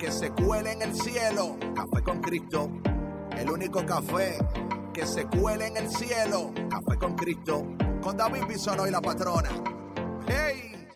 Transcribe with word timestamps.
que 0.00 0.10
se 0.10 0.30
cuele 0.30 0.72
en 0.72 0.82
el 0.82 0.94
cielo. 0.94 1.58
Café 1.74 2.02
con 2.02 2.20
Cristo. 2.22 2.70
El 3.36 3.50
único 3.50 3.84
café 3.84 4.38
que 4.94 5.04
se 5.04 5.26
cuele 5.26 5.66
en 5.66 5.76
el 5.76 5.90
cielo. 5.90 6.52
Café 6.70 6.98
con 6.98 7.14
Cristo. 7.14 7.66
Con 8.00 8.16
David 8.16 8.44
Bisonó 8.48 8.86
y 8.88 8.90
la 8.90 9.02
patrona. 9.02 9.50
¡Hey! 10.26 10.88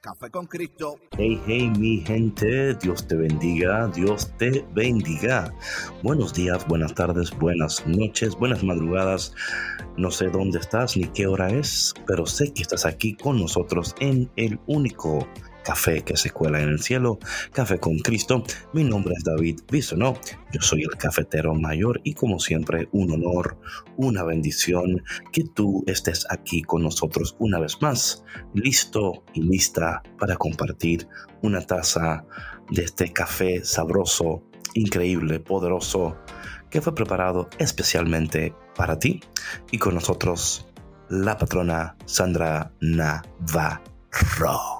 Café 0.00 0.30
con 0.30 0.46
Cristo. 0.46 1.00
Hey, 1.16 1.42
hey, 1.46 1.72
mi 1.76 2.00
gente, 2.02 2.74
Dios 2.74 3.08
te 3.08 3.16
bendiga, 3.16 3.88
Dios 3.88 4.32
te 4.38 4.64
bendiga. 4.72 5.52
Buenos 6.04 6.32
días, 6.32 6.64
buenas 6.68 6.94
tardes, 6.94 7.36
buenas 7.36 7.84
noches, 7.88 8.36
buenas 8.36 8.62
madrugadas. 8.62 9.34
No 9.96 10.12
sé 10.12 10.28
dónde 10.28 10.60
estás 10.60 10.96
ni 10.96 11.08
qué 11.08 11.26
hora 11.26 11.50
es, 11.50 11.92
pero 12.06 12.24
sé 12.24 12.52
que 12.52 12.62
estás 12.62 12.86
aquí 12.86 13.16
con 13.16 13.40
nosotros 13.40 13.96
en 13.98 14.30
el 14.36 14.60
único 14.68 15.26
café 15.68 16.02
que 16.02 16.16
se 16.16 16.30
cuela 16.30 16.62
en 16.62 16.70
el 16.70 16.80
cielo, 16.80 17.18
Café 17.52 17.78
con 17.78 17.98
Cristo. 17.98 18.42
Mi 18.72 18.84
nombre 18.84 19.12
es 19.14 19.22
David 19.22 19.60
Bisonó, 19.70 20.14
yo 20.50 20.62
soy 20.62 20.80
el 20.80 20.96
cafetero 20.96 21.54
mayor 21.54 22.00
y 22.04 22.14
como 22.14 22.40
siempre 22.40 22.88
un 22.92 23.12
honor, 23.12 23.58
una 23.98 24.24
bendición 24.24 25.02
que 25.30 25.44
tú 25.44 25.84
estés 25.86 26.26
aquí 26.30 26.62
con 26.62 26.82
nosotros 26.82 27.36
una 27.38 27.58
vez 27.58 27.82
más, 27.82 28.24
listo 28.54 29.24
y 29.34 29.42
lista 29.42 30.02
para 30.18 30.36
compartir 30.36 31.06
una 31.42 31.60
taza 31.60 32.24
de 32.70 32.84
este 32.84 33.12
café 33.12 33.62
sabroso, 33.62 34.44
increíble, 34.72 35.38
poderoso, 35.38 36.16
que 36.70 36.80
fue 36.80 36.94
preparado 36.94 37.50
especialmente 37.58 38.54
para 38.74 38.98
ti 38.98 39.20
y 39.70 39.76
con 39.76 39.92
nosotros 39.92 40.66
la 41.10 41.36
patrona 41.36 41.94
Sandra 42.06 42.72
Navarro. 42.80 44.77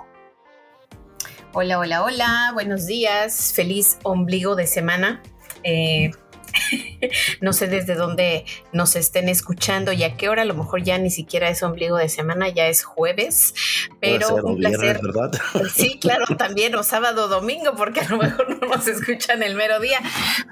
Hola, 1.60 1.80
hola, 1.80 2.04
hola, 2.04 2.50
buenos 2.54 2.86
días, 2.86 3.52
feliz 3.52 3.98
ombligo 4.04 4.54
de 4.54 4.68
semana. 4.68 5.20
Eh, 5.64 6.12
no 7.40 7.52
sé 7.52 7.66
desde 7.66 7.96
dónde 7.96 8.44
nos 8.72 8.94
estén 8.94 9.28
escuchando 9.28 9.92
y 9.92 10.04
a 10.04 10.16
qué 10.16 10.28
hora, 10.28 10.42
a 10.42 10.44
lo 10.44 10.54
mejor 10.54 10.84
ya 10.84 10.98
ni 10.98 11.10
siquiera 11.10 11.48
es 11.48 11.64
ombligo 11.64 11.96
de 11.96 12.08
semana, 12.08 12.48
ya 12.48 12.68
es 12.68 12.84
jueves, 12.84 13.54
pero 14.00 14.36
un 14.36 14.58
placer. 14.58 15.00
¿verdad? 15.02 15.32
Sí, 15.74 15.98
claro, 15.98 16.26
también, 16.36 16.76
o 16.76 16.84
sábado 16.84 17.24
o 17.24 17.28
domingo, 17.28 17.74
porque 17.76 18.02
a 18.02 18.08
lo 18.08 18.18
mejor 18.18 18.56
no 18.56 18.68
nos 18.68 18.86
escuchan 18.86 19.42
el 19.42 19.56
mero 19.56 19.80
día. 19.80 19.98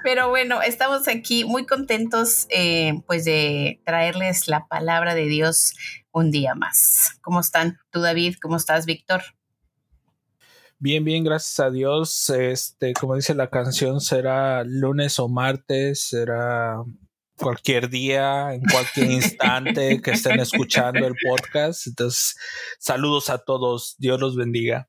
Pero 0.03 0.27
bueno, 0.27 0.61
estamos 0.61 1.07
aquí 1.07 1.45
muy 1.45 1.65
contentos 1.65 2.47
eh, 2.49 2.95
pues 3.07 3.23
de 3.23 3.79
traerles 3.85 4.49
la 4.49 4.67
palabra 4.67 5.15
de 5.15 5.27
Dios 5.27 5.73
un 6.11 6.31
día 6.31 6.53
más. 6.53 7.17
¿Cómo 7.21 7.39
están 7.39 7.77
tú, 7.91 8.01
David? 8.01 8.35
¿Cómo 8.41 8.57
estás, 8.57 8.85
Víctor? 8.85 9.36
Bien, 10.79 11.03
bien, 11.03 11.23
gracias 11.23 11.59
a 11.59 11.71
Dios. 11.71 12.29
Este, 12.29 12.93
como 12.93 13.15
dice 13.15 13.33
la 13.33 13.49
canción, 13.49 13.99
será 13.99 14.63
lunes 14.63 15.17
o 15.17 15.27
martes, 15.27 16.01
será 16.09 16.83
cualquier 17.35 17.89
día, 17.89 18.53
en 18.53 18.61
cualquier 18.61 19.11
instante 19.11 19.99
que 20.01 20.11
estén 20.11 20.39
escuchando 20.39 21.07
el 21.07 21.15
podcast. 21.27 21.87
Entonces, 21.87 22.35
saludos 22.79 23.31
a 23.31 23.39
todos. 23.39 23.95
Dios 23.97 24.19
los 24.19 24.35
bendiga. 24.35 24.87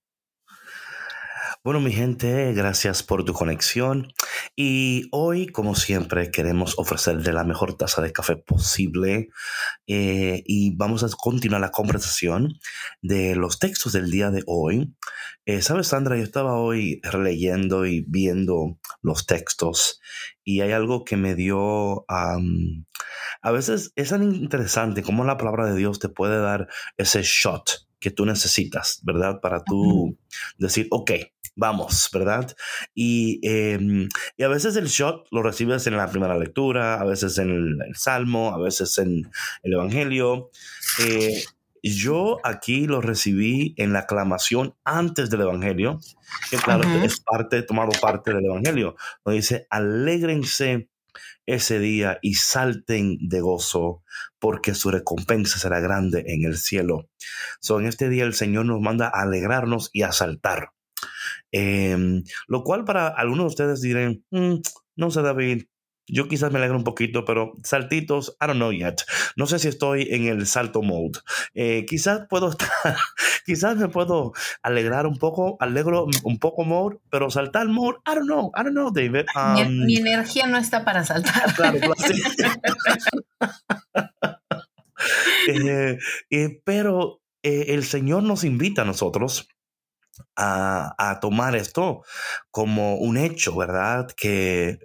Bueno, 1.68 1.82
mi 1.82 1.92
gente, 1.92 2.54
gracias 2.54 3.02
por 3.02 3.26
tu 3.26 3.34
conexión. 3.34 4.10
Y 4.56 5.06
hoy, 5.12 5.48
como 5.48 5.74
siempre, 5.74 6.30
queremos 6.30 6.78
ofrecerle 6.78 7.30
la 7.34 7.44
mejor 7.44 7.76
taza 7.76 8.00
de 8.00 8.10
café 8.10 8.36
posible. 8.36 9.28
Eh, 9.86 10.42
y 10.46 10.74
vamos 10.76 11.04
a 11.04 11.08
continuar 11.14 11.60
la 11.60 11.70
conversación 11.70 12.58
de 13.02 13.36
los 13.36 13.58
textos 13.58 13.92
del 13.92 14.10
día 14.10 14.30
de 14.30 14.44
hoy. 14.46 14.94
Eh, 15.44 15.60
Sabes, 15.60 15.88
Sandra, 15.88 16.16
yo 16.16 16.22
estaba 16.22 16.54
hoy 16.54 17.02
releyendo 17.02 17.84
y 17.84 18.02
viendo 18.08 18.78
los 19.02 19.26
textos 19.26 20.00
y 20.42 20.62
hay 20.62 20.72
algo 20.72 21.04
que 21.04 21.18
me 21.18 21.34
dio... 21.34 22.06
a 22.08 23.50
veces 23.52 23.92
es 23.94 24.08
tan 24.08 24.22
interesante 24.22 25.02
cómo 25.02 25.22
la 25.22 25.36
palabra 25.36 25.66
de 25.66 25.76
Dios 25.76 25.98
te 25.98 26.08
puede 26.08 26.40
dar 26.40 26.66
ese 26.96 27.20
shot 27.22 27.88
que 28.00 28.10
tú 28.10 28.24
necesitas, 28.24 29.00
¿verdad? 29.02 29.40
Para 29.40 29.62
tú 29.64 30.16
decir, 30.56 30.86
ok, 30.90 31.10
vamos, 31.58 32.08
¿verdad? 32.12 32.56
Y, 32.94 33.40
em, 33.42 34.08
y, 34.36 34.42
a 34.42 34.48
veces 34.48 34.76
el 34.76 34.86
shot 34.86 35.26
lo 35.30 35.42
recibes 35.42 35.86
en 35.86 35.96
la 35.96 36.08
primera 36.08 36.38
lectura, 36.38 37.00
a 37.00 37.04
veces 37.04 37.36
en 37.38 37.50
el, 37.50 37.78
Salmo, 37.94 38.54
a 38.54 38.58
veces 38.58 38.96
en 38.98 39.30
el 39.62 39.72
Evangelio. 39.74 40.50
Eh, 41.04 41.42
yo 41.82 42.38
aquí 42.44 42.86
lo 42.86 43.00
recibí 43.00 43.74
en 43.76 43.92
la 43.92 44.00
aclamación 44.00 44.74
antes 44.84 45.30
del 45.30 45.42
Evangelio, 45.42 46.00
que 46.50 46.56
claro, 46.56 46.88
es 47.04 47.20
parte, 47.20 47.62
tomado 47.62 47.90
parte 48.00 48.32
del 48.32 48.46
Evangelio. 48.46 48.96
Donde 49.24 49.40
dice, 49.40 49.66
alégrense 49.70 50.88
ese 51.46 51.78
día 51.78 52.18
y 52.22 52.34
salten 52.34 53.16
de 53.20 53.40
gozo, 53.40 54.02
porque 54.38 54.74
su 54.74 54.90
recompensa 54.90 55.58
será 55.58 55.80
grande 55.80 56.24
en 56.28 56.44
el 56.44 56.56
cielo. 56.56 57.08
So, 57.60 57.80
en 57.80 57.86
este 57.86 58.08
día 58.08 58.24
el 58.24 58.34
Señor 58.34 58.66
nos 58.66 58.80
manda 58.80 59.08
a 59.08 59.22
alegrarnos 59.22 59.90
y 59.92 60.02
a 60.02 60.12
saltar. 60.12 60.72
Em, 61.52 62.22
lo 62.46 62.62
cual 62.62 62.84
para 62.84 63.08
algunos 63.08 63.44
de 63.44 63.48
ustedes 63.48 63.80
dirán, 63.80 64.24
mm, 64.30 64.56
no 64.96 65.10
sé 65.10 65.22
David, 65.22 65.64
yo 66.08 66.28
quizás 66.28 66.50
me 66.50 66.58
alegro 66.58 66.76
un 66.76 66.84
poquito, 66.84 67.24
pero 67.24 67.52
saltitos, 67.62 68.36
I 68.40 68.46
don't 68.46 68.56
know 68.56 68.72
yet. 68.72 69.02
No 69.36 69.46
sé 69.46 69.58
si 69.58 69.68
estoy 69.68 70.08
en 70.10 70.26
el 70.26 70.46
salto 70.46 70.82
mode. 70.82 71.20
Eh, 71.54 71.84
quizás 71.86 72.26
puedo 72.28 72.50
estar, 72.50 72.96
quizás 73.44 73.76
me 73.76 73.88
puedo 73.88 74.32
alegrar 74.62 75.06
un 75.06 75.18
poco, 75.18 75.56
alegro 75.60 76.06
un 76.24 76.38
poco 76.38 76.64
mode, 76.64 76.98
pero 77.10 77.30
saltar 77.30 77.68
mode, 77.68 77.98
I 78.06 78.14
don't 78.14 78.26
know, 78.26 78.50
I 78.56 78.64
don't 78.64 78.72
know, 78.72 78.90
David. 78.90 79.26
mi, 79.54 79.62
um, 79.62 80.06
energía 80.06 80.46
no 80.46 80.58
está 80.58 80.84
para 80.84 81.04
saltar. 81.04 81.54
Claro, 81.54 81.78
claro 81.78 81.94
eh, 85.48 85.98
eh, 86.30 86.60
pero 86.64 87.20
el 87.42 87.84
Señor 87.84 88.24
nos 88.24 88.44
invita 88.44 88.82
a 88.82 88.84
nosotros 88.84 89.48
a, 90.36 90.94
a, 90.98 91.20
tomar 91.20 91.56
esto 91.56 92.02
como 92.50 92.96
un 92.96 93.16
hecho, 93.16 93.56
¿verdad? 93.56 94.08
Que 94.16 94.78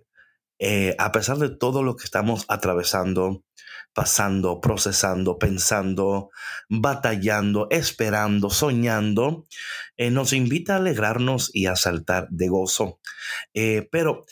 eh, 0.59 0.95
a 0.97 1.11
pesar 1.11 1.38
de 1.38 1.49
todo 1.49 1.83
lo 1.83 1.95
que 1.95 2.05
estamos 2.05 2.45
atravesando, 2.47 3.43
pasando, 3.93 4.61
procesando, 4.61 5.38
pensando, 5.38 6.29
batallando, 6.69 7.67
esperando, 7.69 8.49
soñando, 8.49 9.45
eh, 9.97 10.09
nos 10.09 10.33
invita 10.33 10.73
a 10.73 10.77
alegrarnos 10.77 11.51
y 11.53 11.66
a 11.67 11.75
saltar 11.75 12.27
de 12.29 12.47
gozo. 12.47 12.99
Eh, 13.53 13.88
pero 13.91 14.25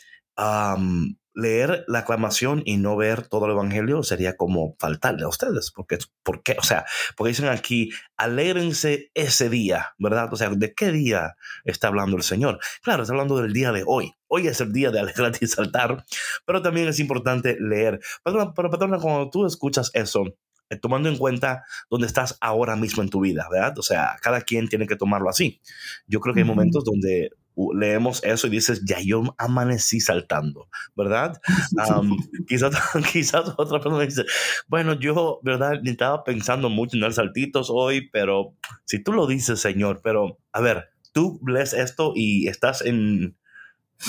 leer 1.34 1.86
la 1.88 2.00
aclamación 2.00 2.62
y 2.66 2.78
no 2.78 2.96
ver 2.96 3.28
todo 3.28 3.46
el 3.46 3.52
evangelio 3.52 4.04
sería 4.04 4.36
como 4.36 4.76
faltarle 4.80 5.24
a 5.24 5.30
ustedes, 5.30 5.72
porque, 5.72 5.98
¿por 6.24 6.44
qué? 6.44 6.56
O 6.60 6.64
sea, 6.64 6.86
porque 7.16 7.30
dicen 7.30 7.48
aquí, 7.48 7.92
alégrense 8.18 9.12
ese 9.14 9.50
día, 9.50 9.94
¿verdad? 9.98 10.32
O 10.34 10.36
sea, 10.36 10.50
¿de 10.50 10.74
qué 10.74 10.92
día 10.92 11.36
está 11.66 11.88
hablando 11.88 12.18
el 12.18 12.24
Señor? 12.24 12.60
Claro, 12.82 13.04
está 13.04 13.14
hablando 13.14 13.38
del 13.42 13.54
día 13.54 13.72
de 13.72 13.84
hoy. 13.86 14.14
Hoy 14.28 14.48
es 14.48 14.62
el 14.62 14.72
día 14.72 14.92
de 14.92 15.00
alegrarte 15.00 15.40
y 15.42 15.48
saltar, 15.48 16.06
pero 16.46 16.62
también 16.62 16.88
es 16.88 17.00
importante 17.00 17.58
leer. 17.60 18.00
Pero, 18.24 18.54
pero 18.54 18.70
patrona, 18.70 18.98
cuando 18.98 19.30
tú 19.30 19.46
escuchas 19.46 19.92
eso, 19.94 20.24
eh, 20.72 20.78
tomando 20.78 21.10
en 21.10 21.18
cuenta 21.18 21.66
dónde 21.90 22.08
estás 22.08 22.38
ahora 22.40 22.78
mismo 22.78 23.04
en 23.04 23.10
tu 23.10 23.20
vida, 23.20 23.48
¿verdad? 23.52 23.78
O 23.78 23.84
sea, 23.84 24.18
cada 24.22 24.42
quien 24.42 24.70
tiene 24.70 24.88
que 24.88 24.96
tomarlo 24.96 25.30
así. 25.30 25.60
Yo 26.08 26.22
creo 26.22 26.34
que 26.34 26.42
hay 26.42 26.46
momentos 26.46 26.86
donde 26.86 27.32
leemos 27.74 28.24
eso 28.24 28.48
y 28.48 28.52
dices, 28.52 28.84
ya 28.86 29.00
yo 29.02 29.36
amanecí 29.38 30.00
saltando, 30.00 30.70
¿verdad? 30.96 31.40
quizás, 32.48 32.76
quizás 33.12 33.54
otra 33.58 33.80
persona 33.80 34.04
dice, 34.04 34.26
bueno, 34.68 34.94
yo, 34.94 35.40
¿verdad? 35.44 35.82
Ni 35.84 35.92
estaba 35.92 36.24
pensando 36.24 36.70
mucho 36.70 36.96
en 36.96 37.02
dar 37.02 37.14
saltitos 37.14 37.70
hoy, 37.72 38.10
pero 38.10 38.56
si 38.86 39.04
tú 39.04 39.14
lo 39.14 39.28
dices, 39.28 39.60
Señor, 39.60 40.02
pero 40.04 40.40
a 40.52 40.62
ver, 40.62 40.90
tú 41.12 41.40
lees 41.46 41.74
esto 41.74 42.14
y 42.16 42.48
estás 42.48 42.82
en, 42.82 43.38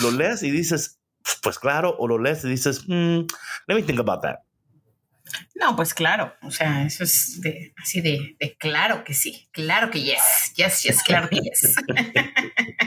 lo 0.00 0.10
lees 0.10 0.42
y 0.42 0.50
dices, 0.50 1.00
pues 1.42 1.58
claro, 1.58 1.96
o 1.98 2.08
lo 2.08 2.18
lees 2.18 2.44
y 2.44 2.48
dices, 2.48 2.84
mm, 2.86 3.26
let 3.66 3.74
me 3.74 3.82
think 3.82 4.00
about 4.00 4.22
that. 4.22 4.38
No, 5.54 5.76
pues 5.76 5.94
claro, 5.94 6.34
o 6.42 6.50
sea, 6.50 6.84
eso 6.84 7.04
es 7.04 7.40
de, 7.40 7.72
así 7.82 8.00
de, 8.00 8.36
de, 8.38 8.56
claro 8.56 9.04
que 9.04 9.14
sí, 9.14 9.48
claro 9.52 9.90
que 9.90 10.02
yes, 10.02 10.52
yes, 10.56 10.82
yes, 10.82 11.02
claro 11.02 11.28
que 11.28 11.36
yes. 11.36 11.74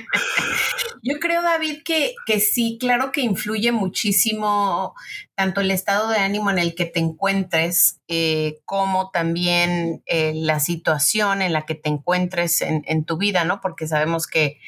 Yo 1.07 1.19
creo, 1.19 1.43
David, 1.43 1.83
que, 1.85 2.15
que 2.25 2.39
sí, 2.39 2.77
claro 2.79 3.11
que 3.11 3.21
influye 3.21 3.71
muchísimo 3.71 4.95
tanto 5.35 5.61
el 5.61 5.69
estado 5.69 6.09
de 6.09 6.17
ánimo 6.17 6.49
en 6.49 6.57
el 6.57 6.73
que 6.73 6.85
te 6.85 6.99
encuentres, 6.99 8.01
eh, 8.07 8.57
como 8.65 9.11
también 9.11 10.01
eh, 10.07 10.33
la 10.33 10.59
situación 10.59 11.43
en 11.43 11.53
la 11.53 11.67
que 11.67 11.75
te 11.75 11.89
encuentres 11.89 12.61
en, 12.63 12.83
en, 12.87 13.05
tu 13.05 13.17
vida, 13.17 13.43
¿no? 13.43 13.61
Porque 13.61 13.87
sabemos 13.87 14.25
que 14.25 14.59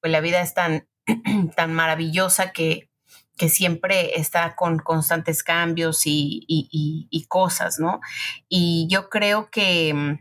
pues, 0.00 0.12
la 0.12 0.20
vida 0.20 0.42
es 0.42 0.52
tan, 0.52 0.86
tan 1.56 1.72
maravillosa 1.72 2.52
que, 2.52 2.87
que 3.38 3.48
siempre 3.48 4.18
está 4.18 4.56
con 4.56 4.78
constantes 4.80 5.42
cambios 5.42 6.02
y, 6.06 6.44
y, 6.48 7.26
cosas, 7.28 7.78
¿no? 7.78 8.00
Y 8.48 8.88
yo 8.90 9.08
creo 9.08 9.48
que 9.50 9.94
mm, 9.94 10.18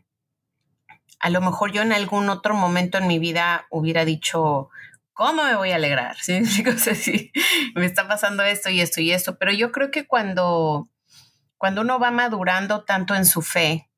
a 1.19 1.29
lo 1.29 1.41
mejor 1.41 1.71
yo 1.71 1.81
en 1.81 1.91
algún 1.91 2.29
otro 2.29 2.53
momento 2.53 2.99
en 2.99 3.07
mi 3.07 3.17
vida 3.17 3.65
hubiera 3.71 4.05
dicho, 4.05 4.69
¿cómo 5.13 5.43
me 5.43 5.55
voy 5.55 5.71
a 5.71 5.75
alegrar? 5.77 6.15
¿Sí? 6.21 6.45
sí, 6.45 7.31
me 7.75 7.85
está 7.85 8.07
pasando 8.07 8.43
esto 8.43 8.69
y 8.69 8.81
esto 8.81 9.01
y 9.01 9.11
esto, 9.11 9.37
pero 9.37 9.51
yo 9.51 9.71
creo 9.71 9.89
que 9.89 10.05
cuando, 10.05 10.89
cuando 11.57 11.81
uno 11.81 11.99
va 11.99 12.11
madurando 12.11 12.85
tanto 12.85 13.15
en 13.15 13.25
su 13.25 13.41
fe 13.41 13.89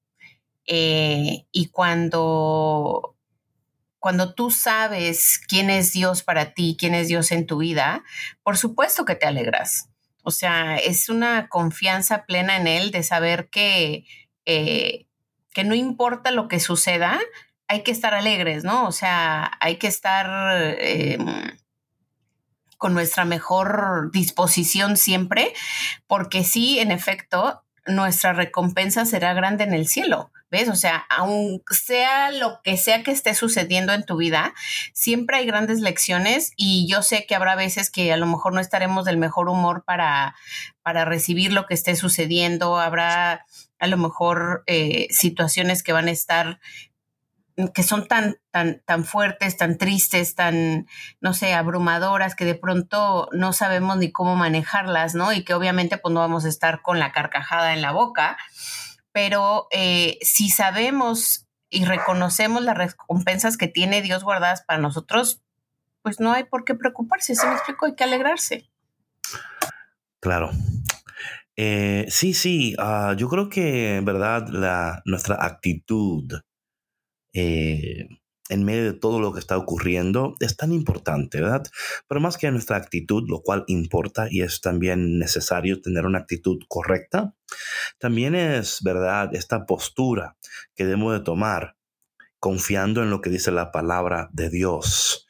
eh, 0.66 1.46
y 1.52 1.70
cuando 1.72 3.18
cuando 4.00 4.34
tú 4.34 4.50
sabes 4.50 5.40
quién 5.48 5.70
es 5.70 5.92
Dios 5.92 6.24
para 6.24 6.54
ti, 6.54 6.76
quién 6.80 6.96
es 6.96 7.08
Dios 7.10 7.32
en 7.32 7.46
tu 7.46 7.58
vida, 7.58 8.04
por 8.44 8.58
supuesto 8.58 9.06
que 9.06 9.16
te 9.16 9.28
alegras. 9.28 9.90
O 10.24 10.32
sea, 10.32 10.78
es 10.78 11.10
una 11.10 11.48
confianza 11.50 12.26
plena 12.26 12.58
en 12.58 12.68
Él 12.68 12.92
de 12.92 13.04
saber 13.04 13.50
que, 13.50 14.06
eh, 14.46 15.06
que 15.54 15.64
no 15.64 15.76
importa 15.76 16.32
lo 16.32 16.48
que 16.48 16.60
suceda, 16.60 17.20
hay 17.68 17.84
que 17.84 17.92
estar 17.92 18.14
alegres, 18.14 18.64
¿no? 18.64 18.88
O 18.88 18.92
sea, 18.92 19.52
hay 19.60 19.78
que 19.78 19.88
estar 19.88 20.76
em, 20.80 21.58
con 22.78 22.94
nuestra 22.94 23.26
mejor 23.26 24.10
disposición 24.12 24.98
siempre, 24.98 25.54
porque 26.08 26.44
sí, 26.44 26.80
en 26.80 26.92
efecto, 26.92 27.64
nuestra 27.86 28.34
recompensa 28.34 29.06
será 29.06 29.34
grande 29.34 29.66
en 29.66 29.74
el 29.74 29.88
cielo. 29.88 30.32
¿Ves? 30.52 30.70
O 30.70 30.76
sea, 30.76 31.06
aun 31.10 31.62
sea 31.70 32.32
lo 32.32 32.62
que 32.64 32.76
sea 32.78 33.04
que 33.04 33.12
esté 33.12 33.36
sucediendo 33.36 33.94
en 33.94 34.06
tu 34.06 34.18
vida, 34.18 34.54
siempre 34.94 35.38
hay 35.38 35.46
grandes 35.46 35.80
lecciones 35.80 36.54
y 36.56 36.88
yo 36.90 37.04
sé 37.04 37.26
que 37.28 37.36
habrá 37.36 37.56
veces 37.56 37.92
que 37.92 38.12
a 38.12 38.18
lo 38.18 38.26
mejor 38.26 38.54
no 38.54 38.60
estaremos 38.60 39.06
del 39.06 39.18
mejor 39.18 39.48
humor 39.50 39.84
para, 39.86 40.36
para 40.82 41.06
recibir 41.06 41.54
lo 41.54 41.66
que 41.66 41.76
esté 41.76 41.96
sucediendo, 41.96 42.80
habrá 42.80 43.46
a 43.78 43.88
lo 43.88 43.98
mejor 43.98 44.64
eh, 44.68 45.08
situaciones 45.12 45.84
que 45.84 45.94
van 45.94 46.08
a 46.08 46.12
estar 46.12 46.60
que 47.74 47.84
son 47.84 48.08
tan, 48.08 48.38
tan, 48.52 48.82
tan 48.86 49.04
fuertes, 49.04 49.58
tan 49.58 49.78
tristes, 49.78 50.36
tan, 50.36 50.88
no 51.20 51.34
sé, 51.34 51.54
abrumadoras, 51.54 52.36
que 52.36 52.46
de 52.46 52.56
pronto 52.56 53.28
no 53.34 53.54
sabemos 53.54 53.98
ni 53.98 54.12
cómo 54.12 54.36
manejarlas, 54.36 55.16
¿no? 55.16 55.34
Y 55.34 55.44
que 55.44 55.54
obviamente 55.54 55.98
pues 55.98 56.14
no 56.14 56.22
vamos 56.22 56.46
a 56.46 56.50
estar 56.50 56.82
con 56.82 57.00
la 57.00 57.12
carcajada 57.12 57.74
en 57.74 57.82
la 57.82 57.92
boca, 57.92 58.38
pero 59.12 59.68
eh, 59.72 60.18
si 60.22 60.50
sabemos 60.50 61.48
y 61.70 61.86
reconocemos 61.86 62.64
las 62.64 62.78
recompensas 62.78 63.58
que 63.58 63.68
tiene 63.68 64.02
Dios 64.02 64.24
guardadas 64.24 64.64
para 64.64 64.80
nosotros, 64.80 65.42
pues 66.02 66.20
no 66.20 66.32
hay 66.32 66.46
por 66.46 66.64
qué 66.64 66.76
preocuparse, 66.76 67.36
¿sí 67.36 67.46
me 67.46 67.54
explico? 67.54 67.86
Hay 67.86 67.96
que 67.96 68.04
alegrarse. 68.04 68.70
Claro. 70.20 70.52
Eh, 71.56 72.06
sí, 72.10 72.34
sí, 72.34 72.76
ah, 72.80 73.14
yo 73.18 73.28
creo 73.28 73.50
que 73.50 73.98
en 73.98 74.06
verdad 74.06 74.48
la, 74.48 75.02
nuestra 75.06 75.44
actitud 75.44 76.42
eh, 77.34 78.08
en 78.50 78.66
medio 78.66 78.84
de 78.84 78.94
todo 78.94 79.20
lo 79.20 79.32
que 79.32 79.40
está 79.40 79.58
ocurriendo 79.58 80.36
es 80.40 80.58
tan 80.58 80.74
importante, 80.74 81.40
¿verdad? 81.40 81.64
Pero 82.08 82.20
más 82.20 82.38
que 82.38 82.52
nuestra 82.52 82.78
actitud, 82.78 83.24
lo 83.28 83.42
cual 83.42 83.64
importa 83.68 84.28
y 84.30 84.42
es 84.42 84.60
también 84.60 85.20
necesario 85.20 85.82
tener 85.82 86.06
una 86.06 86.20
actitud 86.20 86.60
correcta, 86.68 87.36
también 88.00 88.36
es, 88.36 88.82
¿verdad?, 88.84 89.34
esta 89.34 89.66
postura 89.66 90.38
que 90.76 90.86
debemos 90.86 91.14
de 91.14 91.20
tomar 91.22 91.78
confiando 92.40 93.04
en 93.04 93.10
lo 93.10 93.22
que 93.22 93.30
dice 93.30 93.52
la 93.52 93.72
palabra 93.72 94.30
de 94.34 94.50
Dios. 94.50 95.28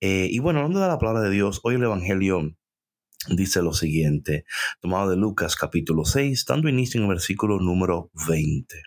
Eh, 0.00 0.28
y 0.30 0.38
bueno, 0.38 0.60
hablando 0.60 0.80
de 0.80 0.88
la 0.88 0.98
palabra 0.98 1.22
de 1.22 1.30
Dios, 1.30 1.60
hoy 1.62 1.74
el 1.74 1.82
Evangelio 1.84 2.56
dice 3.28 3.62
lo 3.62 3.72
siguiente, 3.72 4.44
tomado 4.80 5.10
de 5.10 5.16
Lucas 5.16 5.56
capítulo 5.56 6.04
6, 6.04 6.44
dando 6.46 6.68
inicio 6.68 6.98
en 6.98 7.04
el 7.04 7.10
versículo 7.10 7.58
número 7.60 8.10
20. 8.26 8.82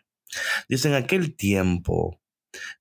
Dice, 0.67 0.89
en 0.89 0.95
aquel 0.95 1.35
tiempo, 1.35 2.19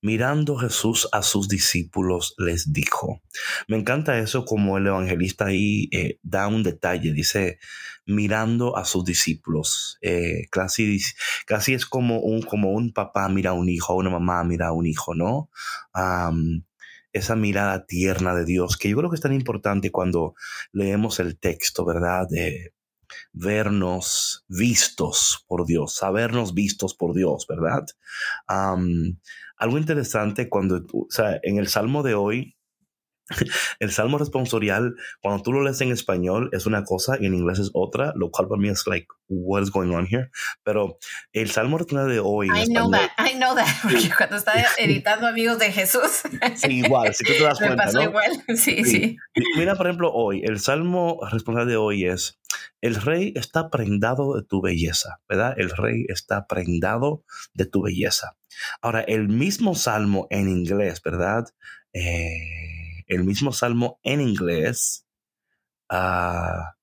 Mirando 0.00 0.56
Jesús 0.56 1.08
a 1.12 1.22
sus 1.22 1.48
discípulos 1.48 2.34
les 2.38 2.72
dijo. 2.72 3.22
Me 3.68 3.76
encanta 3.76 4.18
eso 4.18 4.44
como 4.44 4.78
el 4.78 4.86
evangelista 4.86 5.46
ahí 5.46 5.88
eh, 5.92 6.18
da 6.22 6.48
un 6.48 6.62
detalle, 6.62 7.12
dice, 7.12 7.58
mirando 8.06 8.76
a 8.76 8.84
sus 8.84 9.04
discípulos. 9.04 9.98
Eh, 10.02 10.46
casi, 10.50 11.00
casi 11.46 11.74
es 11.74 11.86
como 11.86 12.20
un, 12.20 12.42
como 12.42 12.70
un 12.72 12.92
papá 12.92 13.28
mira 13.28 13.50
a 13.50 13.54
un 13.54 13.68
hijo, 13.68 13.94
una 13.94 14.10
mamá 14.10 14.44
mira 14.44 14.68
a 14.68 14.72
un 14.72 14.86
hijo, 14.86 15.14
¿no? 15.14 15.50
esa 17.12 17.36
mirada 17.36 17.86
tierna 17.86 18.34
de 18.34 18.44
Dios, 18.44 18.76
que 18.76 18.88
yo 18.90 18.96
creo 18.96 19.08
que 19.08 19.14
es 19.14 19.22
tan 19.22 19.32
importante 19.32 19.92
cuando 19.92 20.34
leemos 20.72 21.20
el 21.20 21.38
texto, 21.38 21.84
¿verdad? 21.84 22.26
De 22.28 22.74
vernos 23.32 24.44
vistos 24.48 25.44
por 25.46 25.64
Dios, 25.64 25.94
sabernos 25.94 26.54
vistos 26.54 26.94
por 26.94 27.14
Dios, 27.14 27.46
¿verdad? 27.48 27.86
Algo 29.64 29.78
interesante 29.78 30.48
cuando, 30.48 30.84
o 30.92 31.06
sea, 31.08 31.40
en 31.42 31.58
el 31.58 31.68
Salmo 31.68 32.02
de 32.02 32.14
hoy, 32.14 32.56
el 33.78 33.90
Salmo 33.90 34.18
responsorial, 34.18 34.94
cuando 35.20 35.42
tú 35.42 35.52
lo 35.52 35.62
lees 35.62 35.80
en 35.80 35.90
español, 35.92 36.50
es 36.52 36.66
una 36.66 36.84
cosa 36.84 37.16
y 37.18 37.26
en 37.26 37.34
inglés 37.34 37.58
es 37.58 37.70
otra, 37.72 38.12
lo 38.16 38.30
cual 38.30 38.48
para 38.48 38.60
mí 38.60 38.68
es 38.68 38.86
like, 38.86 39.06
what 39.28 39.62
is 39.62 39.70
going 39.70 39.90
on 39.90 40.06
here? 40.06 40.30
Pero 40.62 40.98
el 41.32 41.50
Salmo 41.50 41.78
responsorial 41.78 42.14
de 42.14 42.20
hoy. 42.20 42.48
I 42.48 42.66
know 42.66 42.90
that, 42.90 43.10
I 43.18 43.34
know 43.36 43.54
that, 43.54 43.66
porque 43.82 44.10
cuando 44.16 44.36
estaba 44.36 44.62
editando 44.78 45.26
Amigos 45.26 45.58
de 45.58 45.72
Jesús. 45.72 46.22
Sí, 46.56 46.80
igual, 46.80 47.14
si 47.14 47.24
tú 47.24 47.32
te 47.32 47.44
das 47.44 47.58
cuenta. 47.58 47.76
Me 47.76 47.82
pasó 47.84 48.02
igual, 48.02 48.44
sí, 48.56 48.84
sí, 48.84 49.16
Mira, 49.56 49.74
por 49.74 49.86
ejemplo, 49.86 50.12
hoy, 50.12 50.42
el 50.44 50.60
Salmo 50.60 51.20
responsorial 51.30 51.68
de 51.68 51.76
hoy 51.76 52.06
es: 52.06 52.38
El 52.80 52.96
rey 52.96 53.32
está 53.36 53.70
prendado 53.70 54.36
de 54.36 54.42
tu 54.42 54.60
belleza, 54.60 55.20
¿verdad? 55.28 55.54
El 55.56 55.70
rey 55.70 56.04
está 56.08 56.46
prendado 56.46 57.24
de 57.54 57.64
tu 57.64 57.82
belleza. 57.82 58.36
Ahora, 58.82 59.00
el 59.00 59.28
mismo 59.28 59.74
Salmo 59.74 60.26
en 60.30 60.48
inglés, 60.48 61.00
¿verdad? 61.02 61.46
Eh 61.92 62.73
el 63.06 63.24
mismo 63.24 63.52
salmo 63.52 63.98
en 64.02 64.20
inglés. 64.20 65.06
Ah, 65.88 66.74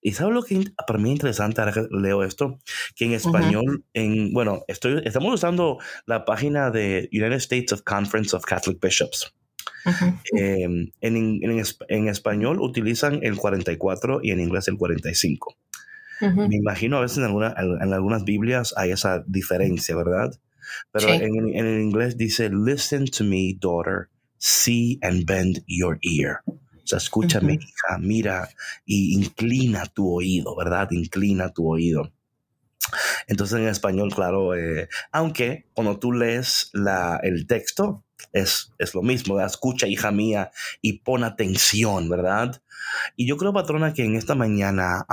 y 0.00 0.12
sabes 0.12 0.34
lo 0.34 0.42
que 0.42 0.64
para 0.86 0.98
mí 0.98 1.10
es 1.10 1.16
interesante 1.16 1.60
ahora 1.60 1.72
que 1.72 1.86
leo 1.90 2.24
esto, 2.24 2.58
que 2.94 3.06
en 3.06 3.12
español, 3.12 3.84
en 3.94 4.32
bueno, 4.32 4.64
estoy, 4.68 5.02
estamos 5.04 5.32
usando 5.32 5.78
la 6.06 6.24
página 6.24 6.70
de 6.70 7.08
United 7.12 7.36
States 7.36 7.72
of 7.72 7.82
Conference 7.82 8.34
of 8.34 8.44
Catholic 8.44 8.80
Bishops. 8.80 9.32
Em, 10.32 10.90
en, 11.00 11.40
en, 11.88 12.08
español 12.08 12.60
utilizan 12.60 13.20
el 13.22 13.36
44 13.36 14.20
y 14.22 14.32
en 14.32 14.40
inglés 14.40 14.66
el 14.68 14.76
45. 14.76 15.56
Me 16.20 16.56
imagino 16.56 16.96
a 16.96 17.02
veces 17.02 17.18
en, 17.18 17.24
alguna, 17.24 17.54
en, 17.58 17.92
algunas 17.92 18.24
Biblias 18.24 18.74
hay 18.76 18.90
esa 18.90 19.22
diferencia, 19.26 19.94
¿verdad? 19.94 20.32
Pero 20.90 21.08
en, 21.08 21.54
en, 21.54 21.82
inglés 21.82 22.16
dice, 22.16 22.50
listen 22.50 23.04
to 23.04 23.22
me, 23.22 23.54
daughter, 23.60 24.08
see 24.46 24.98
and 25.02 25.26
bend 25.26 25.64
your 25.66 25.98
ear. 26.02 26.42
O 26.46 26.88
sea, 26.88 26.98
escúchame, 26.98 27.54
hija, 27.54 27.98
mira 27.98 28.48
y 28.84 29.14
inclina 29.14 29.86
tu 29.86 30.14
oído, 30.14 30.54
¿verdad? 30.54 30.88
Inclina 30.92 31.52
tu 31.52 31.68
oído. 31.68 32.12
Entonces 33.26 33.58
en 33.58 33.66
español, 33.66 34.14
claro, 34.14 34.54
eh, 34.54 34.88
aunque 35.10 35.66
cuando 35.74 35.98
tú 35.98 36.12
lees 36.12 36.70
la, 36.72 37.18
el 37.24 37.48
texto, 37.48 38.04
es, 38.32 38.72
es 38.78 38.94
lo 38.94 39.02
mismo, 39.02 39.34
¿verdad? 39.34 39.50
escucha, 39.50 39.88
hija 39.88 40.12
mía, 40.12 40.52
y 40.80 41.00
pon 41.00 41.24
atención, 41.24 42.08
¿verdad? 42.08 42.62
Y 43.16 43.26
yo 43.26 43.36
creo, 43.36 43.52
patrona, 43.52 43.92
que 43.92 44.04
en 44.04 44.14
esta 44.14 44.36
mañana 44.36 45.04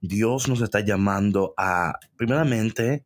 Dios 0.00 0.48
nos 0.48 0.62
está 0.62 0.80
llamando 0.80 1.52
a, 1.58 1.98
primeramente, 2.16 3.04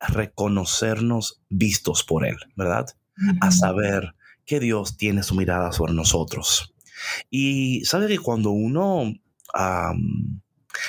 reconocernos 0.00 1.40
vistos 1.48 2.02
por 2.02 2.26
Él, 2.26 2.36
¿verdad? 2.56 2.86
A 3.40 3.52
saber 3.52 4.16
que 4.46 4.60
Dios 4.60 4.96
tiene 4.96 5.22
su 5.22 5.34
mirada 5.34 5.72
sobre 5.72 5.92
nosotros. 5.92 6.74
Y 7.30 7.84
sabe 7.84 8.08
que 8.08 8.18
cuando 8.18 8.50
uno 8.50 9.12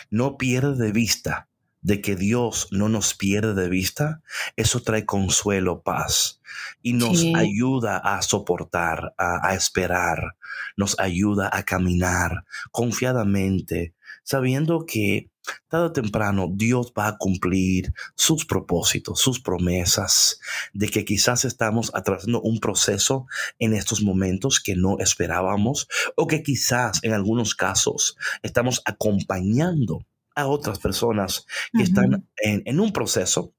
no 0.10 0.38
pierde 0.38 0.86
de 0.86 0.92
vista 0.92 1.48
de 1.82 2.02
que 2.02 2.16
Dios 2.18 2.68
no 2.72 2.90
nos 2.90 3.14
pierde 3.14 3.54
de 3.54 3.70
vista, 3.70 4.22
eso 4.58 4.82
trae 4.82 5.06
consuelo, 5.06 5.84
paz 5.84 6.42
y 6.82 6.94
nos 6.94 7.24
ayuda 7.36 7.98
a 7.98 8.22
soportar, 8.22 9.14
a, 9.18 9.54
esperar, 9.54 10.36
nos 10.76 11.00
ayuda 11.00 11.50
a 11.52 11.64
caminar 11.64 12.44
confiadamente, 12.72 13.94
sabiendo 14.24 14.86
que 14.86 15.30
tarde 15.68 15.86
o 15.86 15.92
temprano 15.92 16.50
Dios 16.54 16.94
va 16.98 17.08
a 17.08 17.18
cumplir 17.18 17.94
sus 18.16 18.46
propósitos, 18.46 19.20
sus 19.20 19.39
promesas, 19.39 20.39
de 20.74 20.89
que 20.89 21.06
quizás 21.06 21.46
estamos 21.46 21.92
atravesando 21.94 22.42
un 22.42 22.60
proceso 22.60 23.27
en 23.60 23.74
estos 23.74 24.01
momentos 24.01 24.60
que 24.60 24.75
no 24.75 25.00
esperábamos 25.00 25.88
o 26.16 26.27
que 26.27 26.44
quizás 26.44 27.04
en 27.04 27.13
algunos 27.13 27.56
casos 27.56 28.18
estamos 28.44 28.82
acompañando 28.86 30.06
a 30.36 30.46
otras 30.48 30.77
personas 30.77 31.48
que 31.74 31.84
están 31.84 32.27
en, 32.38 32.62
en 32.66 32.80
un 32.80 32.94
proceso 32.94 33.54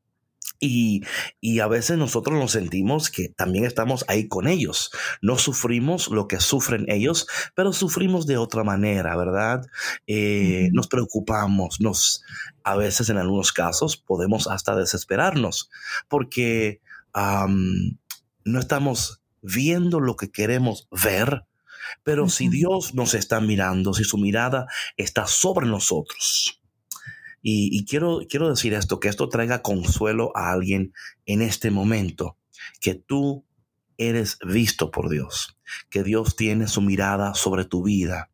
y, 0.60 1.02
y, 1.40 1.60
a 1.60 1.68
veces 1.68 1.98
nosotros 1.98 2.38
nos 2.38 2.52
sentimos 2.52 3.10
que 3.10 3.28
también 3.28 3.64
estamos 3.64 4.04
ahí 4.08 4.28
con 4.28 4.48
ellos. 4.48 4.90
No 5.22 5.38
sufrimos 5.38 6.08
lo 6.08 6.26
que 6.26 6.40
sufren 6.40 6.84
ellos, 6.88 7.26
pero 7.54 7.72
sufrimos 7.72 8.26
de 8.26 8.38
otra 8.38 8.64
manera, 8.64 9.16
¿verdad? 9.16 9.62
Eh, 10.06 10.70
nos 10.72 10.88
preocupamos, 10.88 11.80
nos, 11.80 12.22
a 12.64 12.76
veces 12.76 13.08
en 13.10 13.18
algunos 13.18 13.52
casos 13.52 13.96
podemos 13.96 14.46
hasta 14.48 14.74
desesperarnos 14.74 15.70
porque 16.08 16.80
no 18.44 18.60
estamos 18.60 19.22
viendo 19.42 20.00
lo 20.00 20.16
que 20.16 20.30
queremos 20.30 20.88
ver. 20.90 21.44
Pero 22.02 22.28
si 22.28 22.48
Dios 22.48 22.94
nos 22.94 23.14
está 23.14 23.40
mirando, 23.40 23.94
si 23.94 24.04
su 24.04 24.18
mirada 24.18 24.66
está 24.96 25.26
sobre 25.26 25.66
nosotros, 25.66 26.57
y, 27.40 27.85
quiero, 27.87 28.21
quiero 28.28 28.50
decir 28.50 28.75
esto, 28.75 29.00
que 29.00 29.09
esto 29.09 29.28
traiga 29.28 29.62
consuelo 29.62 30.33
a 30.37 30.52
alguien 30.52 30.92
en 31.25 31.42
este 31.42 31.71
momento, 31.71 32.37
que 32.80 32.95
tú 32.95 33.45
eres 33.97 34.38
visto 34.47 34.90
por 34.90 35.09
Dios, 35.09 35.59
que 35.90 36.02
Dios 36.02 36.37
tiene 36.37 36.68
su 36.68 36.80
mirada 36.80 37.35
sobre 37.35 37.64
tu 37.64 37.83
vida, 37.83 38.30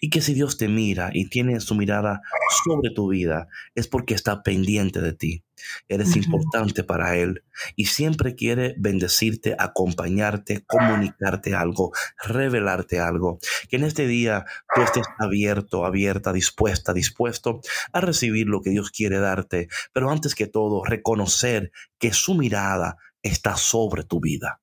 y 0.00 0.10
que 0.10 0.20
si 0.20 0.34
Dios 0.34 0.56
te 0.56 0.68
mira 0.68 1.10
y 1.12 1.28
tiene 1.28 1.60
su 1.60 1.74
mirada 1.74 2.22
sobre 2.64 2.90
tu 2.90 3.08
vida, 3.08 3.48
es 3.74 3.88
porque 3.88 4.14
está 4.14 4.42
pendiente 4.42 5.00
de 5.00 5.12
ti. 5.12 5.44
Eres 5.88 6.16
importante 6.16 6.84
para 6.84 7.16
Él 7.16 7.42
y 7.74 7.86
siempre 7.86 8.34
quiere 8.34 8.74
bendecirte, 8.78 9.56
acompañarte, 9.58 10.64
comunicarte 10.66 11.54
algo, 11.54 11.92
revelarte 12.22 13.00
algo. 13.00 13.38
Que 13.68 13.76
en 13.76 13.84
este 13.84 14.06
día 14.06 14.44
tú 14.74 14.82
estés 14.82 15.06
abierto, 15.18 15.84
abierta, 15.84 16.32
dispuesta, 16.32 16.92
dispuesto 16.92 17.60
a 17.92 18.00
recibir 18.00 18.46
lo 18.46 18.60
que 18.60 18.70
Dios 18.70 18.90
quiere 18.90 19.18
darte. 19.18 19.68
Pero 19.92 20.10
antes 20.10 20.34
que 20.34 20.46
todo, 20.46 20.84
reconocer 20.84 21.72
que 21.98 22.12
su 22.12 22.34
mirada 22.34 22.96
está 23.22 23.56
sobre 23.56 24.04
tu 24.04 24.20
vida. 24.20 24.60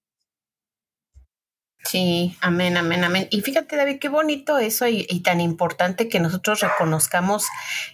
Sí, 1.86 2.36
amén, 2.42 2.78
amén, 2.78 3.04
amén. 3.04 3.28
Y 3.30 3.42
fíjate, 3.42 3.76
David, 3.76 4.00
qué 4.00 4.10
bonito 4.10 4.58
eso 4.58 4.88
y, 4.88 5.06
tan 5.22 5.40
importante 5.40 6.10
que 6.10 6.20
nosotros 6.20 6.62
reconozcamos 6.62 7.46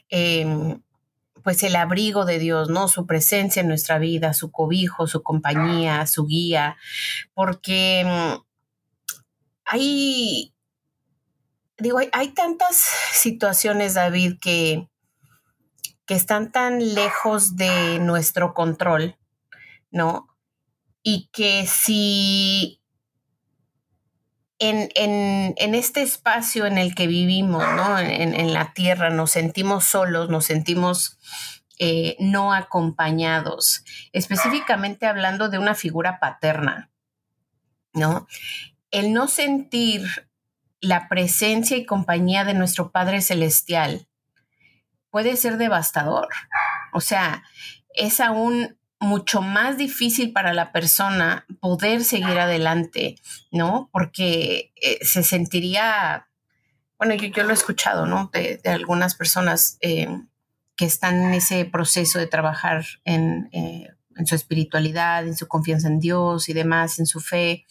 em, 0.09 0.81
pues 1.43 1.61
el 1.63 1.75
abrigo 1.75 2.23
de 2.23 2.39
Dios, 2.39 2.69
¿no? 2.69 2.87
Su 2.87 3.05
presencia 3.05 3.61
en 3.61 3.67
nuestra 3.67 3.99
vida, 3.99 4.33
su 4.33 4.49
cobijo, 4.49 5.07
su 5.07 5.23
compañía, 5.23 6.07
su 6.07 6.25
guía, 6.25 6.77
porque 7.33 7.99
em, 8.01 8.39
hay, 9.65 10.53
digo, 11.77 11.97
hay, 11.97 12.09
hay 12.13 12.29
tantas 12.29 12.77
situaciones, 12.77 13.95
David, 13.95 14.35
que, 14.39 14.87
que 16.05 16.13
están 16.13 16.53
tan 16.53 16.93
lejos 16.95 17.57
de 17.57 17.99
nuestro 17.99 18.53
control, 18.53 19.17
¿no? 19.91 20.27
Y 21.03 21.29
que 21.33 21.67
si 21.67 22.80
en, 24.61 25.75
este 25.75 26.01
espacio 26.03 26.65
en 26.65 26.77
el 26.77 26.93
que 26.93 27.07
vivimos, 27.07 27.63
¿no? 27.75 27.97
En, 27.99 28.53
la 28.53 28.73
tierra, 28.73 29.09
nos 29.09 29.31
sentimos 29.31 29.85
solos, 29.85 30.29
nos 30.29 30.45
sentimos 30.45 31.17
eh, 31.79 32.15
no 32.19 32.53
acompañados, 32.53 33.83
específicamente 34.13 35.07
hablando 35.07 35.49
de 35.49 35.57
una 35.57 35.73
figura 35.73 36.19
paterna, 36.19 36.91
¿no? 37.93 38.27
El 38.91 39.13
no 39.13 39.27
sentir 39.27 40.29
la 40.79 41.07
presencia 41.09 41.77
y 41.77 41.85
compañía 41.85 42.43
de 42.43 42.53
nuestro 42.53 42.91
Padre 42.91 43.21
Celestial 43.21 44.07
puede 45.09 45.37
ser 45.37 45.57
devastador. 45.57 46.29
O 46.93 47.01
sea, 47.01 47.43
es 47.95 48.19
aún 48.19 48.77
mucho 49.01 49.41
más 49.41 49.77
difícil 49.77 50.31
para 50.31 50.53
la 50.53 50.71
persona 50.71 51.47
poder 51.59 52.03
seguir 52.03 52.37
adelante, 52.39 53.15
¿no? 53.51 53.89
Porque 53.91 54.71
eh, 54.75 54.99
se 55.03 55.23
sentiría, 55.23 56.27
bueno, 56.99 57.15
yo, 57.15 57.43
lo 57.43 57.49
he 57.49 57.53
escuchado, 57.53 58.05
¿no? 58.05 58.29
De, 58.31 58.61
algunas 58.65 59.15
personas 59.15 59.79
eh, 59.81 60.07
que 60.75 60.85
están 60.85 61.15
en 61.15 61.33
ese 61.33 61.65
proceso 61.65 62.19
de 62.19 62.27
trabajar 62.27 62.85
en, 63.03 63.49
eh, 63.53 63.87
en, 64.15 64.27
su 64.27 64.35
espiritualidad, 64.35 65.25
en 65.25 65.35
su 65.35 65.47
confianza 65.47 65.87
en 65.87 65.99
Dios 65.99 66.47
y 66.47 66.53
demás, 66.53 66.99
en 66.99 67.07
su 67.07 67.21
fe, 67.21 67.65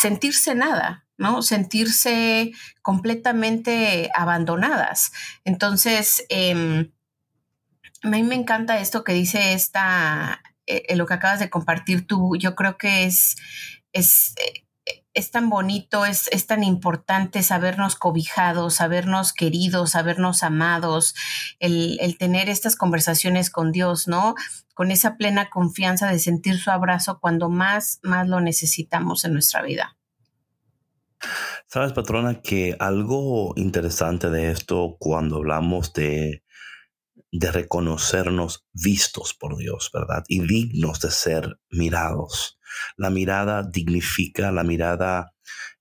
sentirse 0.00 0.54
nada, 0.54 1.06
¿no? 1.18 1.42
Sentirse 1.42 2.52
completamente 2.80 4.10
abandonadas. 4.14 5.12
Entonces, 5.44 6.24
em, 6.30 6.90
a 8.02 8.08
mí 8.08 8.22
me 8.22 8.34
encanta 8.34 8.78
esto 8.78 9.04
que 9.04 9.12
dice 9.12 9.52
esta, 9.52 10.42
eh, 10.66 10.94
lo 10.96 11.06
que 11.06 11.14
acabas 11.14 11.40
de 11.40 11.50
compartir 11.50 12.06
tú. 12.06 12.36
Yo 12.36 12.54
creo 12.54 12.76
que 12.76 13.04
es, 13.04 13.36
es, 13.92 14.34
eh, 14.36 14.64
es 15.14 15.30
tan 15.30 15.50
bonito, 15.50 16.04
es, 16.04 16.28
es, 16.32 16.46
tan 16.46 16.62
importante 16.62 17.42
sabernos 17.42 17.96
cobijados, 17.96 18.74
sabernos 18.74 19.32
queridos, 19.32 19.90
sabernos 19.90 20.42
amados, 20.42 21.14
el, 21.58 21.98
el, 22.00 22.16
tener 22.18 22.48
estas 22.48 22.76
conversaciones 22.76 23.50
con 23.50 23.72
Dios, 23.72 24.06
¿no? 24.08 24.34
Con 24.74 24.90
esa 24.90 25.16
plena 25.16 25.50
confianza 25.50 26.08
de 26.08 26.18
sentir 26.18 26.58
su 26.58 26.70
abrazo 26.70 27.18
cuando 27.20 27.48
más, 27.48 27.98
más 28.02 28.28
lo 28.28 28.40
necesitamos 28.40 29.24
en 29.24 29.32
nuestra 29.32 29.62
vida. 29.62 29.96
Sabes, 31.66 31.92
patrona, 31.92 32.40
que 32.40 32.76
algo 32.78 33.52
interesante 33.56 34.30
de 34.30 34.50
esto 34.50 34.96
cuando 34.98 35.36
hablamos 35.36 35.92
de 35.92 36.44
de 37.30 37.52
reconocernos 37.52 38.66
vistos 38.72 39.34
por 39.34 39.56
Dios, 39.56 39.90
¿verdad? 39.92 40.24
Y 40.28 40.46
dignos 40.46 41.00
de 41.00 41.10
ser 41.10 41.58
mirados. 41.70 42.58
La 42.96 43.10
mirada 43.10 43.62
dignifica, 43.62 44.52
la 44.52 44.64
mirada 44.64 45.34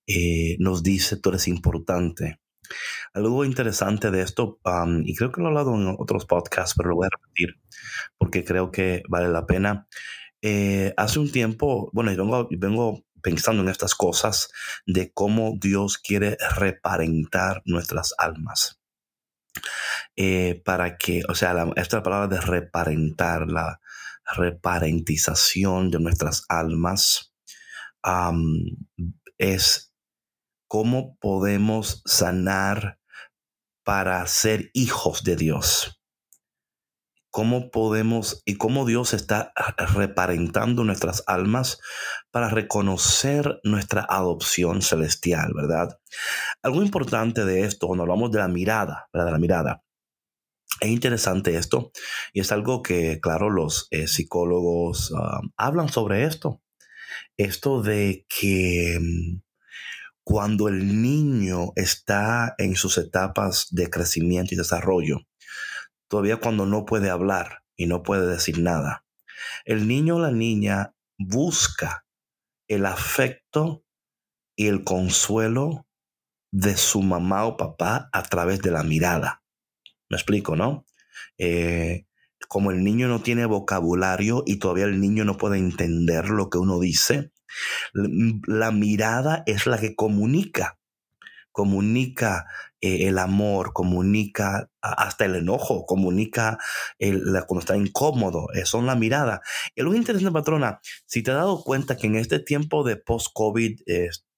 eh, 0.07 0.55
nos 0.59 0.83
dice 0.83 1.17
tú 1.17 1.29
eres 1.29 1.47
importante. 1.47 2.39
Algo 3.13 3.45
interesante 3.45 4.11
de 4.11 4.21
esto, 4.21 4.59
y 5.03 5.15
creo 5.15 5.31
que 5.31 5.41
lo 5.41 5.47
he 5.47 5.49
hablado 5.49 5.75
en 5.75 5.95
otros 5.97 6.25
podcasts, 6.25 6.75
pero 6.75 6.89
lo 6.89 6.95
voy 6.95 7.07
a 7.07 7.15
repetir 7.15 7.61
porque 8.17 8.43
creo 8.43 8.71
que 8.71 9.03
vale 9.09 9.29
la 9.29 9.45
pena. 9.45 9.87
Eh, 10.41 10.93
hace 10.97 11.19
un 11.19 11.31
tiempo, 11.31 11.89
bueno, 11.93 12.11
vengo, 12.11 12.47
vengo 12.51 13.05
pensando 13.21 13.63
en 13.63 13.69
estas 13.69 13.95
cosas 13.95 14.49
de 14.85 15.11
cómo 15.13 15.57
Dios 15.59 15.97
quiere 15.97 16.37
reparentar 16.55 17.61
nuestras 17.65 18.13
almas. 18.17 18.79
Eh, 20.15 20.61
para 20.65 20.97
que, 20.97 21.21
o 21.29 21.35
sea, 21.35 21.55
esta 21.75 22.03
palabra 22.03 22.27
de 22.27 22.41
reparentar, 22.41 23.47
la 23.47 23.79
reparentización 24.35 25.91
de 25.91 25.99
nuestras 25.99 26.45
almas, 26.49 27.33
es 29.37 29.93
cómo 30.67 31.17
podemos 31.19 32.01
sanar 32.05 32.99
para 33.83 34.25
ser 34.27 34.69
hijos 34.73 35.23
de 35.23 35.35
Dios. 35.35 35.96
Cómo 37.37 37.69
podemos 37.69 38.41
y 38.45 38.55
cómo 38.55 38.83
Dios 38.83 39.13
está 39.13 39.53
reparentando 39.93 40.83
nuestras 40.83 41.23
almas 41.27 41.77
para 42.31 42.49
reconocer 42.49 43.59
nuestra 43.63 44.03
adopción 44.09 44.81
celestial, 44.81 45.53
¿verdad? 45.55 45.99
Algo 46.63 46.81
importante 46.81 47.45
de 47.45 47.61
esto, 47.61 47.85
cuando 47.85 48.05
hablamos 48.05 48.31
de 48.31 48.39
la 48.39 48.47
mirada, 48.47 49.07
¿verdad? 49.13 49.27
De 49.27 49.31
la 49.33 49.37
mirada, 49.37 49.83
es 50.81 50.89
interesante 50.89 51.55
esto 51.57 51.91
y 52.33 52.39
es 52.39 52.51
algo 52.51 52.81
que, 52.81 53.19
claro, 53.21 53.51
los 53.51 53.87
eh, 53.91 54.07
psicólogos 54.07 55.13
ah, 55.15 55.41
hablan 55.57 55.89
sobre 55.89 56.23
esto. 56.23 56.63
Esto 57.37 57.83
de 57.83 58.25
que 58.27 58.97
mm, 58.99 59.41
cuando 60.23 60.69
el 60.69 61.03
niño 61.03 61.71
está 61.75 62.55
en 62.57 62.75
sus 62.75 62.97
etapas 62.97 63.67
de 63.69 63.91
crecimiento 63.91 64.55
y 64.55 64.57
desarrollo, 64.57 65.19
todavía 66.07 66.37
cuando 66.37 66.65
no 66.65 66.85
puede 66.85 67.09
hablar 67.09 67.63
y 67.75 67.87
no 67.87 68.03
puede 68.03 68.27
decir 68.27 68.59
nada, 68.59 69.05
el 69.65 69.87
niño 69.87 70.15
o 70.15 70.19
la 70.19 70.31
niña 70.31 70.95
busca 71.17 72.05
el 72.67 72.85
afecto 72.85 73.85
y 74.55 74.67
el 74.67 74.83
consuelo 74.83 75.87
de 76.51 76.77
su 76.77 77.01
mamá 77.01 77.45
o 77.45 77.57
papá 77.57 78.09
a 78.11 78.23
través 78.23 78.61
de 78.61 78.71
la 78.71 78.83
mirada. 78.83 79.43
Me 80.09 80.17
explico, 80.17 80.55
¿no? 80.55 80.85
Eh, 81.37 82.05
como 82.47 82.71
el 82.71 82.83
niño 82.83 83.07
no 83.07 83.21
tiene 83.21 83.45
vocabulario 83.45 84.43
y 84.45 84.57
todavía 84.57 84.85
el 84.85 84.99
niño 84.99 85.25
no 85.25 85.37
puede 85.37 85.57
entender 85.57 86.29
lo 86.29 86.49
que 86.49 86.57
uno 86.57 86.79
dice, 86.79 87.31
la 87.93 88.71
mirada 88.71 89.43
es 89.45 89.67
la 89.67 89.79
que 89.79 89.95
comunica, 89.95 90.79
comunica 91.51 92.45
eh, 92.81 93.07
el 93.07 93.17
amor, 93.17 93.73
comunica 93.73 94.69
hasta 94.81 95.25
el 95.25 95.35
enojo, 95.35 95.85
comunica 95.85 96.57
el, 96.99 97.23
cuando 97.47 97.59
está 97.59 97.77
incómodo, 97.77 98.47
eso 98.53 98.77
son 98.77 98.85
la 98.85 98.95
mirada. 98.95 99.41
Y 99.75 99.81
lo 99.81 99.93
interesante, 99.95 100.31
patrona, 100.31 100.79
si 101.05 101.23
te 101.23 101.31
has 101.31 101.37
dado 101.37 101.63
cuenta 101.63 101.97
que 101.97 102.07
en 102.07 102.15
este 102.15 102.39
tiempo 102.39 102.83
de 102.83 102.97
post-COVID, 102.97 103.81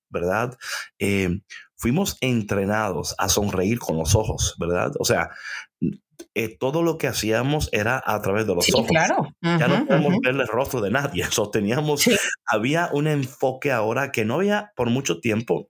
¿verdad? 0.09 0.57
Eh, 0.97 1.41
fuimos 1.75 2.17
entrenados 2.21 3.15
a 3.17 3.29
sonreír 3.29 3.79
con 3.79 3.97
los 3.97 4.15
ojos, 4.15 4.55
¿verdad? 4.59 4.91
O 4.99 5.05
sea, 5.05 5.29
eh, 6.35 6.57
todo 6.57 6.83
lo 6.83 6.97
que 6.97 7.07
hacíamos 7.07 7.69
era 7.71 8.01
a 8.05 8.21
través 8.21 8.45
de 8.45 8.55
los 8.55 8.65
sí, 8.65 8.73
ojos. 8.73 8.87
Claro. 8.87 9.27
ya 9.41 9.67
no 9.67 9.85
podemos 9.85 10.15
ver 10.21 10.35
el 10.35 10.47
rostro 10.47 10.81
de 10.81 10.91
nadie. 10.91 11.23
Eso 11.29 11.49
teníamos, 11.49 12.03
había 12.45 12.89
un 12.91 13.07
enfoque 13.07 13.71
ahora 13.71 14.11
que 14.11 14.25
no 14.25 14.35
había 14.35 14.71
por 14.75 14.89
mucho 14.89 15.19
tiempo 15.19 15.69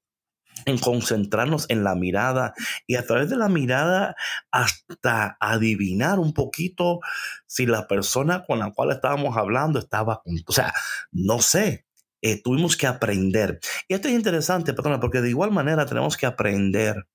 en 0.65 0.77
concentrarnos 0.77 1.65
en 1.69 1.83
la 1.83 1.95
mirada 1.95 2.53
y 2.87 2.95
a 2.95 3.05
través 3.05 3.29
de 3.29 3.37
la 3.37 3.49
mirada 3.49 4.15
hasta 4.51 5.37
adivinar 5.39 6.19
un 6.19 6.33
poquito 6.33 6.99
si 7.47 7.65
la 7.65 7.87
persona 7.87 8.43
con 8.45 8.59
la 8.59 8.71
cual 8.71 8.91
estábamos 8.91 9.37
hablando 9.37 9.79
estaba, 9.79 10.21
o 10.45 10.51
sea, 10.51 10.73
no 11.11 11.39
sé, 11.41 11.85
eh, 12.21 12.41
tuvimos 12.41 12.75
que 12.75 12.87
aprender. 12.87 13.59
Y 13.87 13.93
esto 13.93 14.07
es 14.07 14.13
interesante, 14.13 14.73
perdona, 14.73 14.99
porque 14.99 15.21
de 15.21 15.29
igual 15.29 15.51
manera 15.51 15.85
tenemos 15.85 16.17
que 16.17 16.25
aprender 16.25 17.07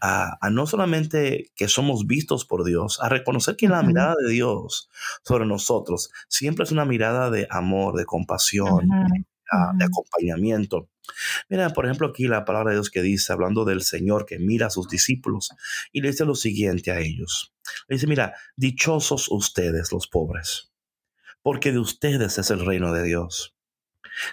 a, 0.00 0.38
no 0.50 0.66
solamente 0.66 1.50
que 1.54 1.68
somos 1.68 2.06
vistos 2.06 2.44
por 2.44 2.64
Dios, 2.64 2.98
a 3.00 3.08
reconocer 3.08 3.56
que 3.56 3.68
la 3.68 3.82
mirada 3.82 4.14
de 4.22 4.30
Dios 4.32 4.88
sobre 5.24 5.46
nosotros 5.46 6.10
siempre 6.28 6.64
es 6.64 6.72
una 6.72 6.84
mirada 6.84 7.30
de 7.30 7.46
amor, 7.50 7.96
de 7.96 8.04
compasión, 8.04 8.88
de 8.88 9.84
acompañamiento. 9.84 10.88
Mira, 11.48 11.70
por 11.70 11.86
ejemplo, 11.86 12.08
aquí 12.08 12.26
la 12.26 12.44
palabra 12.44 12.70
de 12.70 12.76
Dios 12.76 12.90
que 12.90 13.02
dice, 13.02 13.32
hablando 13.32 13.64
del 13.64 13.82
Señor 13.82 14.26
que 14.26 14.38
mira 14.38 14.66
a 14.66 14.70
sus 14.70 14.88
discípulos 14.88 15.50
y 15.92 16.00
le 16.00 16.10
dice 16.10 16.24
lo 16.24 16.34
siguiente 16.34 16.90
a 16.90 17.00
ellos. 17.00 17.54
Le 17.88 17.96
dice, 17.96 18.06
mira, 18.06 18.34
dichosos 18.56 19.28
ustedes 19.28 19.92
los 19.92 20.08
pobres, 20.08 20.72
porque 21.42 21.72
de 21.72 21.78
ustedes 21.78 22.38
es 22.38 22.50
el 22.50 22.64
reino 22.64 22.92
de 22.92 23.02
Dios. 23.02 23.56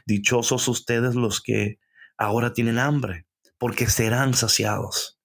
Dichosos 0.06 0.68
ustedes 0.68 1.16
los 1.16 1.42
que 1.42 1.80
ahora 2.18 2.54
tienen 2.54 2.80
hambre, 2.80 3.26
porque 3.58 3.88
serán 3.88 4.34
saciados. 4.34 5.20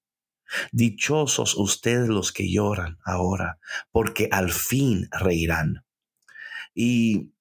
Dichosos 0.73 1.57
ustedes 1.57 2.09
los 2.09 2.33
que 2.33 2.50
lloran 2.50 2.99
ahora, 3.05 3.59
porque 3.93 4.28
al 4.33 4.50
fin 4.50 5.09
reirán. 5.12 5.85
Y 6.75 7.33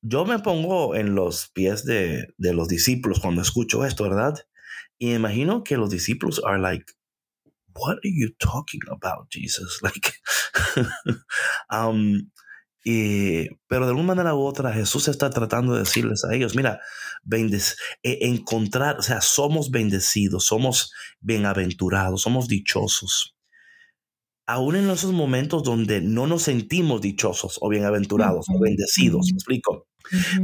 yo 0.00 0.24
me 0.24 0.38
pongo 0.38 0.94
en 0.94 1.14
los 1.14 1.48
pies 1.48 1.84
de, 1.84 2.34
los 2.38 2.68
discípulos 2.68 3.20
cuando 3.20 3.42
escucho 3.42 3.84
esto, 3.84 4.04
¿verdad? 4.04 4.34
Y 4.98 5.14
imagino 5.14 5.64
que 5.64 5.76
los 5.76 5.90
discípulos 5.90 6.40
are 6.44 6.60
like, 6.60 6.84
what 7.74 7.96
are 8.04 8.12
you 8.12 8.30
talking 8.38 8.80
about, 8.90 9.28
Jesus? 9.30 9.80
Like, 9.82 10.12
um, 11.70 12.30
pero 12.84 13.84
de 13.84 13.90
alguna 13.90 14.14
manera 14.14 14.34
u 14.34 14.44
otra, 14.44 14.72
Jesús 14.72 15.08
está 15.08 15.30
tratando 15.30 15.74
de 15.74 15.80
decirles 15.80 16.24
a 16.24 16.34
ellos, 16.34 16.56
mira, 16.56 16.80
e, 17.30 18.18
encontrar, 18.26 18.98
o 18.98 19.02
sea, 19.02 19.20
somos 19.20 19.70
bendecidos, 19.70 20.46
somos 20.46 20.92
bienaventurados, 21.20 22.22
somos 22.22 22.48
dichosos. 22.48 23.36
Aún 24.52 24.76
en 24.76 24.90
esos 24.90 25.12
momentos 25.12 25.62
donde 25.62 26.02
no 26.02 26.26
nos 26.26 26.42
sentimos 26.42 27.00
dichosos 27.00 27.56
o 27.62 27.70
bienaventurados 27.70 28.44
o 28.54 28.60
bendecidos, 28.60 29.30
¿me 29.32 29.36
explico? 29.36 29.86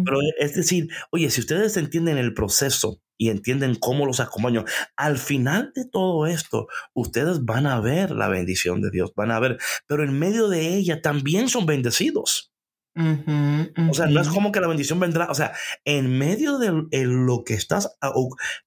Pero 0.02 0.20
es 0.38 0.54
decir, 0.54 0.88
oye, 1.10 1.28
si 1.28 1.42
ustedes 1.42 1.76
entienden 1.76 2.16
el 2.16 2.32
proceso 2.32 3.02
y 3.18 3.28
entienden 3.28 3.74
cómo 3.74 4.06
los 4.06 4.20
acompaño, 4.20 4.64
al 4.96 5.18
final 5.18 5.72
de 5.74 5.84
todo 5.84 6.26
esto, 6.26 6.68
ustedes 6.94 7.44
van 7.44 7.66
a 7.66 7.80
ver 7.80 8.10
la 8.12 8.28
bendición 8.28 8.80
de 8.80 8.90
Dios, 8.90 9.12
van 9.14 9.30
a 9.30 9.40
ver, 9.40 9.58
pero 9.86 10.02
en 10.02 10.18
medio 10.18 10.48
de 10.48 10.74
ella 10.74 11.02
también 11.02 11.50
son 11.50 11.66
bendecidos. 11.66 12.50
O 12.98 13.94
sea, 13.94 14.06
no 14.06 14.20
es 14.20 14.28
como 14.28 14.50
que 14.50 14.60
la 14.60 14.66
bendición 14.66 14.98
vendrá, 14.98 15.30
o 15.30 15.34
sea, 15.34 15.52
en 15.84 16.18
medio 16.18 16.58
de 16.58 17.06
lo 17.06 17.44
que 17.44 17.54
estás, 17.54 17.96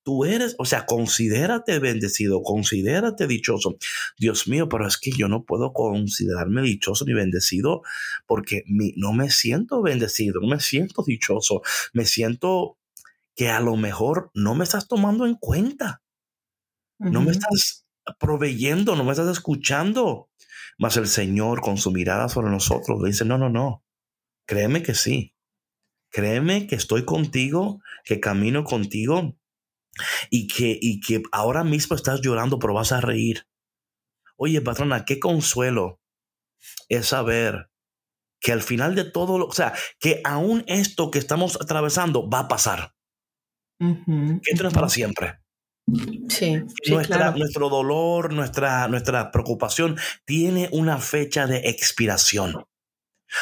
tú 0.03 0.23
eres, 0.23 0.56
o 0.58 0.63
sea, 0.63 0.86
considérate 0.86 1.79
bendecido, 1.79 2.41
considérate 2.41 3.27
dichoso. 3.27 3.75
Dios 4.17 4.47
mío, 4.47 4.69
pero 4.69 4.88
es 4.88 4.97
que 4.97 5.12
yo 5.12 5.27
no 5.27 5.43
puedo 5.43 5.73
considerarme 5.73 6.62
dichoso 6.62 7.03
ni 7.03 7.13
bendecido 7.13 7.82
porque 8.25 8.63
no 8.67 9.12
me 9.12 9.29
siento 9.29 9.82
bendecido, 9.82 10.39
no 10.39 10.47
me 10.47 10.62
siento 10.62 11.03
dichoso, 11.06 11.62
me 11.91 12.06
siento 12.06 12.77
que 13.36 13.49
a 13.49 13.60
lo 13.60 13.75
mejor 13.75 14.32
no 14.34 14.56
me 14.56 14.63
estás 14.63 14.88
tomando 14.88 15.25
en 15.25 15.36
cuenta, 15.36 16.01
no 16.99 17.21
me 17.21 17.32
estás 17.32 17.86
proveyendo, 18.17 18.95
no 18.95 19.03
me 19.03 19.12
estás 19.12 19.27
escuchando. 19.27 20.29
Mas 20.77 20.97
el 20.97 21.08
Señor 21.08 21.62
con 21.62 21.77
su 21.77 21.91
mirada 21.91 22.29
sobre 22.29 22.49
nosotros 22.49 22.99
le 23.01 23.10
dice, 23.10 23.25
no, 23.25 23.38
no, 23.38 23.49
no, 23.49 23.84
créeme 24.45 24.84
que 24.84 24.95
sí, 24.95 25.36
créeme 26.10 26.67
que 26.67 26.75
estoy 26.75 27.06
contigo, 27.06 27.82
que 28.04 28.19
camino 28.19 28.63
contigo 28.63 29.38
y 30.30 30.47
que, 30.47 30.77
y 30.82 30.99
que 30.99 31.23
ahora 31.32 31.63
mismo 31.63 31.95
estás 31.95 32.21
llorando, 32.21 32.60
pero 32.60 32.73
vas 32.73 32.91
a 32.91 33.01
reír. 33.01 33.47
Oye, 34.38 34.62
patrona, 34.62 35.06
qué 35.06 35.19
consuelo 35.19 36.01
es 36.89 37.08
saber 37.08 37.69
que 38.39 38.51
al 38.51 38.62
final 38.62 38.95
de 38.95 39.04
todo, 39.04 39.45
o 39.45 39.51
sea, 39.51 39.73
que 39.99 40.21
aún 40.23 40.63
esto 40.67 41.12
que 41.12 41.19
estamos 41.19 41.60
atravesando 41.62 42.30
va 42.30 42.39
a 42.39 42.47
pasar 42.47 42.95
que 43.82 44.51
esto 44.51 44.63
no 44.63 44.69
es 44.69 44.75
para 44.75 44.89
siempre. 44.89 45.39
Sí, 46.30 46.62
Nuestro 46.89 47.69
dolor, 47.69 48.34
nuestra, 48.34 48.88
nuestra 48.88 49.32
preocupación 49.32 49.97
tiene 50.25 50.69
una 50.71 50.99
fecha 50.99 51.47
de 51.47 51.69
expiración. 51.69 52.65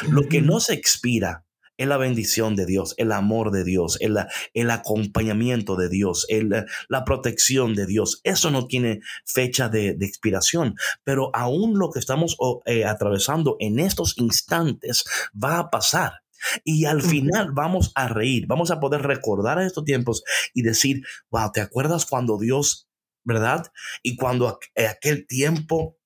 Lo 0.08 0.28
que 0.28 0.40
no 0.42 0.60
se 0.60 0.74
expira 0.74 1.44
es 1.80 1.88
la 1.88 1.96
bendición 1.96 2.56
de 2.56 2.66
Dios, 2.66 2.94
el 2.98 3.10
amor 3.10 3.50
de 3.52 3.64
Dios, 3.64 3.96
el, 4.00 4.18
el 4.52 4.70
acompañamiento 4.70 5.76
de 5.76 5.88
Dios, 5.88 6.26
el, 6.28 6.66
la 6.88 7.04
protección 7.06 7.74
de 7.74 7.86
Dios. 7.86 8.20
Eso 8.22 8.50
no 8.50 8.66
tiene 8.66 9.00
fecha 9.24 9.70
de, 9.70 9.96
expiración, 10.00 10.74
pero 11.04 11.30
aún 11.34 11.78
lo 11.78 11.90
que 11.90 11.98
estamos 11.98 12.36
eh, 12.66 12.84
atravesando 12.84 13.56
en 13.60 13.78
estos 13.78 14.18
instantes 14.18 15.04
va 15.32 15.58
a 15.58 15.70
pasar. 15.70 16.20
Y 16.64 16.84
al 16.84 17.00
final 17.02 17.52
vamos 17.52 17.92
a 17.94 18.08
reír, 18.08 18.46
vamos 18.46 18.70
a 18.70 18.78
poder 18.78 19.00
recordar 19.02 19.58
a 19.58 19.66
estos 19.66 19.84
tiempos 19.84 20.22
y 20.52 20.62
decir, 20.62 21.02
wow, 21.30 21.50
¿te 21.50 21.62
acuerdas 21.62 22.04
cuando 22.04 22.38
Dios, 22.38 22.88
verdad? 23.24 23.66
Y 24.02 24.16
cuando 24.16 24.58
aquel 24.76 25.26
tiempo 25.26 25.96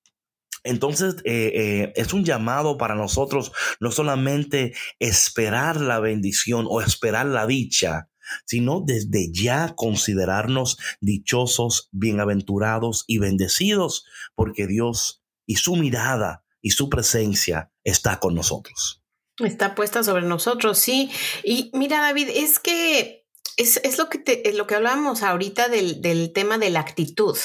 entonces, 0.65 1.17
eh, 1.25 1.53
eh, 1.55 1.93
es 1.95 2.13
un 2.15 2.25
llamado 2.25 2.79
para 2.79 2.95
nosotros 2.95 3.53
no 3.81 3.91
solamente 3.93 4.75
esperar 4.99 5.81
la 5.81 6.01
bendición 6.01 6.67
o 6.69 6.81
esperar 6.81 7.27
la 7.27 7.47
dicha, 7.47 8.09
sino 8.47 8.81
desde 8.81 9.31
ya 9.31 9.75
considerarnos 9.77 10.79
dichosos, 11.01 11.91
bienaventurados 11.93 13.05
y 13.07 13.19
bendecidos, 13.19 14.07
porque 14.35 14.67
Dios 14.67 15.23
y 15.47 15.57
su 15.57 15.77
mirada 15.77 16.45
y 16.63 16.71
su 16.71 16.89
presencia 16.89 17.71
está 17.85 18.19
con 18.19 18.35
nosotros. 18.35 19.03
Está 19.39 19.75
puesta 19.75 20.03
sobre 20.03 20.25
nosotros, 20.25 20.79
sí. 20.79 21.11
Y 21.43 21.71
mira, 21.75 22.01
David, 22.01 22.29
es 22.33 22.59
que 22.59 23.27
es, 23.59 23.99
lo 23.99 24.09
que 24.09 24.19
te, 24.19 24.49
es 24.49 24.55
lo 24.55 24.67
que 24.67 24.77
hablábamos 24.77 25.23
ahorita 25.23 25.69
del, 25.69 26.01
del 26.01 26.33
tema 26.33 26.57
de 26.57 26.71
la 26.71 26.81
actitud, 26.81 27.37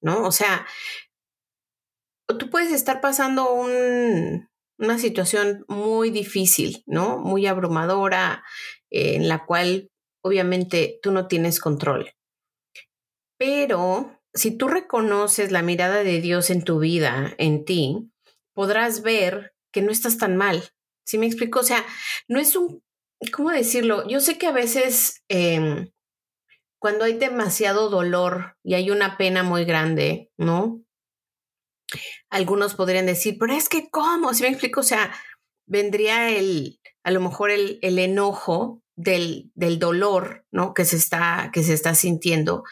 ¿no? 0.00 0.22
O 0.24 0.30
sea, 0.30 0.66
tú 2.36 2.50
puedes 2.50 2.72
estar 2.72 3.00
pasando 3.00 3.52
un, 3.52 4.48
una 4.78 4.98
situación 4.98 5.64
muy 5.68 6.10
difícil, 6.10 6.82
¿no? 6.86 7.18
Muy 7.18 7.46
abrumadora, 7.46 8.44
en 8.90 9.28
la 9.28 9.46
cual 9.46 9.90
obviamente 10.22 10.98
tú 11.02 11.10
no 11.12 11.26
tienes 11.26 11.60
control. 11.60 12.12
Pero 13.38 14.20
si 14.34 14.56
tú 14.56 14.68
reconoces 14.68 15.52
la 15.52 15.62
mirada 15.62 16.02
de 16.02 16.20
Dios 16.20 16.50
en 16.50 16.64
tu 16.64 16.80
vida, 16.80 17.34
en 17.38 17.64
ti, 17.64 18.10
podrás 18.54 19.02
ver 19.02 19.54
que 19.72 19.82
no 19.82 19.92
estás 19.92 20.18
tan 20.18 20.36
mal, 20.36 20.72
¿Sí 21.08 21.16
me 21.16 21.24
explico? 21.24 21.60
O 21.60 21.62
sea, 21.62 21.86
no 22.28 22.38
es 22.38 22.54
un, 22.54 22.82
¿cómo 23.32 23.50
decirlo? 23.50 24.06
Yo 24.06 24.20
sé 24.20 24.36
que 24.36 24.46
a 24.46 24.52
veces 24.52 25.24
em, 25.28 25.90
cuando 26.78 27.06
hay 27.06 27.14
demasiado 27.14 27.88
dolor 27.88 28.58
y 28.62 28.74
hay 28.74 28.90
una 28.90 29.16
pena 29.16 29.42
muy 29.42 29.64
grande, 29.64 30.30
¿no? 30.36 30.82
Algunos 32.30 32.74
podrían 32.74 33.06
decir, 33.06 33.36
pero 33.38 33.54
es 33.54 33.68
que 33.68 33.90
¿cómo? 33.90 34.34
¿Sí 34.34 34.42
me 34.42 34.50
explico? 34.50 34.80
O 34.80 34.84
sea, 34.84 35.12
vendría 35.66 36.30
el, 36.30 36.80
a 37.02 37.10
lo 37.10 37.20
mejor 37.20 37.50
el, 37.50 37.78
el 37.82 37.98
enojo 37.98 38.82
del, 38.96 39.50
del 39.54 39.78
dolor, 39.78 40.44
¿no? 40.50 40.74
Que 40.74 40.84
se 40.84 40.96
está, 40.96 41.50
que 41.52 41.62
se 41.62 41.74
está 41.74 41.94
sintiendo, 41.94 42.64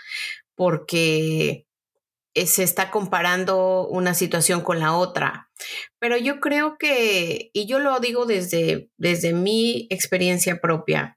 porque 0.54 1.66
se 2.34 2.62
está 2.62 2.90
comparando 2.90 3.86
una 3.88 4.12
situación 4.12 4.60
con 4.60 4.80
la 4.80 4.94
otra. 4.94 5.48
Pero 5.98 6.18
yo 6.18 6.40
creo 6.40 6.76
que, 6.78 7.50
y 7.54 7.66
yo 7.66 7.78
lo 7.78 7.98
digo 8.00 8.26
desde, 8.26 8.90
desde 8.98 9.32
mi 9.32 9.86
experiencia 9.88 10.60
propia, 10.60 11.15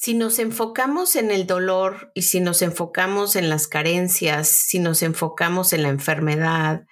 si 0.00 0.14
nos 0.14 0.38
enfocamos 0.38 1.14
en 1.14 1.30
el 1.30 1.46
dolor 1.46 2.10
y 2.14 2.22
si 2.22 2.40
nos 2.40 2.62
enfocamos 2.62 3.36
en 3.36 3.50
las 3.50 3.68
carencias, 3.68 4.48
si 4.48 4.78
nos 4.78 5.02
enfocamos 5.02 5.74
en 5.74 5.82
la 5.82 5.90
enfermedad, 5.90 6.86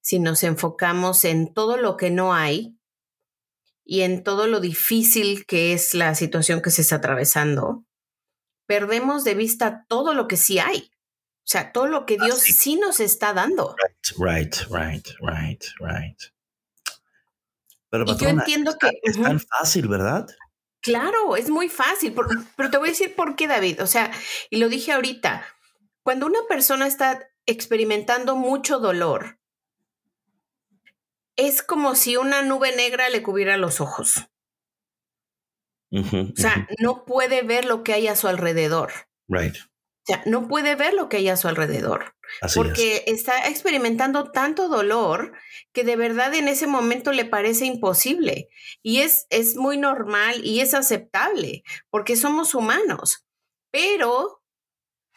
si 0.00 0.20
nos 0.20 0.44
enfocamos 0.44 1.24
en 1.24 1.52
todo 1.52 1.76
lo 1.76 1.96
que 1.96 2.12
no 2.12 2.34
hay 2.34 2.78
y 3.84 4.02
en 4.02 4.22
todo 4.22 4.46
lo 4.46 4.60
difícil 4.60 5.44
que 5.44 5.72
es 5.72 5.92
la 5.92 6.14
situación 6.14 6.62
que 6.62 6.70
se 6.70 6.82
está 6.82 6.96
atravesando, 6.96 7.84
perdemos 8.66 9.24
de 9.24 9.34
vista 9.34 9.84
todo 9.88 10.14
lo 10.14 10.28
que 10.28 10.36
sí 10.36 10.60
hay. 10.60 10.92
O 11.38 11.46
sea, 11.52 11.72
todo 11.72 11.88
lo 11.88 12.06
que 12.06 12.16
Dios 12.16 12.38
sí 12.38 12.76
nos 12.76 13.00
está 13.00 13.32
dando. 13.32 13.74
Right, 14.18 14.54
right, 14.70 15.08
right, 15.20 15.64
right. 15.80 16.22
Pero 17.90 18.04
y 18.06 18.16
yo 18.16 18.28
entiendo 18.28 18.78
que 18.78 18.88
es 19.02 19.20
tan 19.20 19.40
fácil, 19.40 19.88
¿verdad? 19.88 20.28
Claro, 20.82 21.36
es 21.36 21.48
muy 21.48 21.68
fácil, 21.68 22.12
pero 22.56 22.70
te 22.70 22.76
voy 22.76 22.88
a 22.88 22.90
decir 22.90 23.14
por 23.14 23.36
qué, 23.36 23.46
David. 23.46 23.80
O 23.82 23.86
sea, 23.86 24.10
y 24.50 24.56
lo 24.56 24.68
dije 24.68 24.92
ahorita, 24.92 25.46
cuando 26.02 26.26
una 26.26 26.40
persona 26.48 26.88
está 26.88 27.28
experimentando 27.46 28.34
mucho 28.34 28.80
dolor, 28.80 29.38
es 31.36 31.62
como 31.62 31.94
si 31.94 32.16
una 32.16 32.42
nube 32.42 32.74
negra 32.74 33.08
le 33.10 33.22
cubriera 33.22 33.56
los 33.56 33.80
ojos. 33.80 34.26
o 35.92 36.36
sea, 36.36 36.66
no 36.80 37.04
puede 37.04 37.42
ver 37.42 37.64
lo 37.64 37.84
que 37.84 37.92
hay 37.92 38.08
a 38.08 38.16
su 38.16 38.26
alrededor. 38.26 38.92
Right. 39.28 39.56
O 40.02 40.04
sea, 40.04 40.22
no 40.26 40.48
puede 40.48 40.74
ver 40.74 40.94
lo 40.94 41.08
que 41.08 41.18
hay 41.18 41.28
a 41.28 41.36
su 41.36 41.46
alrededor. 41.48 42.14
porque 42.54 43.04
está 43.06 43.48
experimentando 43.48 44.32
tanto 44.32 44.68
dolor 44.68 45.32
que 45.72 45.84
de 45.84 45.96
verdad 45.96 46.34
en 46.34 46.48
ese 46.48 46.66
momento 46.66 47.12
le 47.12 47.24
parece 47.24 47.66
imposible. 47.66 48.48
Y 48.82 48.98
es, 48.98 49.26
es 49.30 49.56
muy 49.56 49.76
normal 49.76 50.44
y 50.44 50.60
es 50.60 50.74
aceptable, 50.74 51.62
porque 51.90 52.16
somos 52.16 52.54
humanos. 52.54 53.26
Pero 53.70 54.42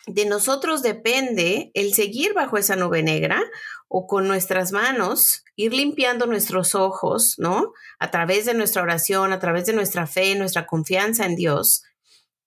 de 0.07 0.25
nosotros 0.25 0.83
depende 0.83 1.71
el 1.73 1.93
seguir 1.93 2.33
bajo 2.33 2.57
esa 2.57 2.75
nube 2.75 3.01
negra 3.01 3.41
o 3.87 4.05
con 4.05 4.27
nuestras 4.27 4.71
manos 4.71 5.43
ir 5.55 5.73
limpiando 5.73 6.27
nuestros 6.27 6.75
ojos, 6.75 7.35
¿no? 7.39 7.73
A 7.97 8.11
través 8.11 8.45
de 8.45 8.53
nuestra 8.53 8.83
oración, 8.83 9.31
a 9.31 9.39
través 9.39 9.65
de 9.65 9.73
nuestra 9.73 10.05
fe, 10.05 10.35
nuestra 10.35 10.67
confianza 10.67 11.25
en 11.25 11.35
Dios 11.35 11.83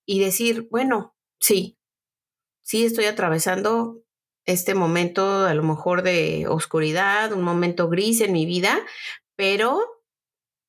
y 0.07 0.21
decir, 0.21 0.69
bueno, 0.71 1.17
sí, 1.41 1.78
sí 2.69 2.85
estoy 2.85 3.07
atravesando 3.07 4.03
este 4.45 4.75
momento 4.75 5.47
a 5.47 5.55
lo 5.55 5.63
mejor 5.63 6.03
de 6.03 6.45
oscuridad, 6.49 7.33
un 7.33 7.41
momento 7.41 7.89
gris 7.89 8.21
en 8.21 8.33
mi 8.33 8.45
vida, 8.45 8.79
pero 9.37 9.81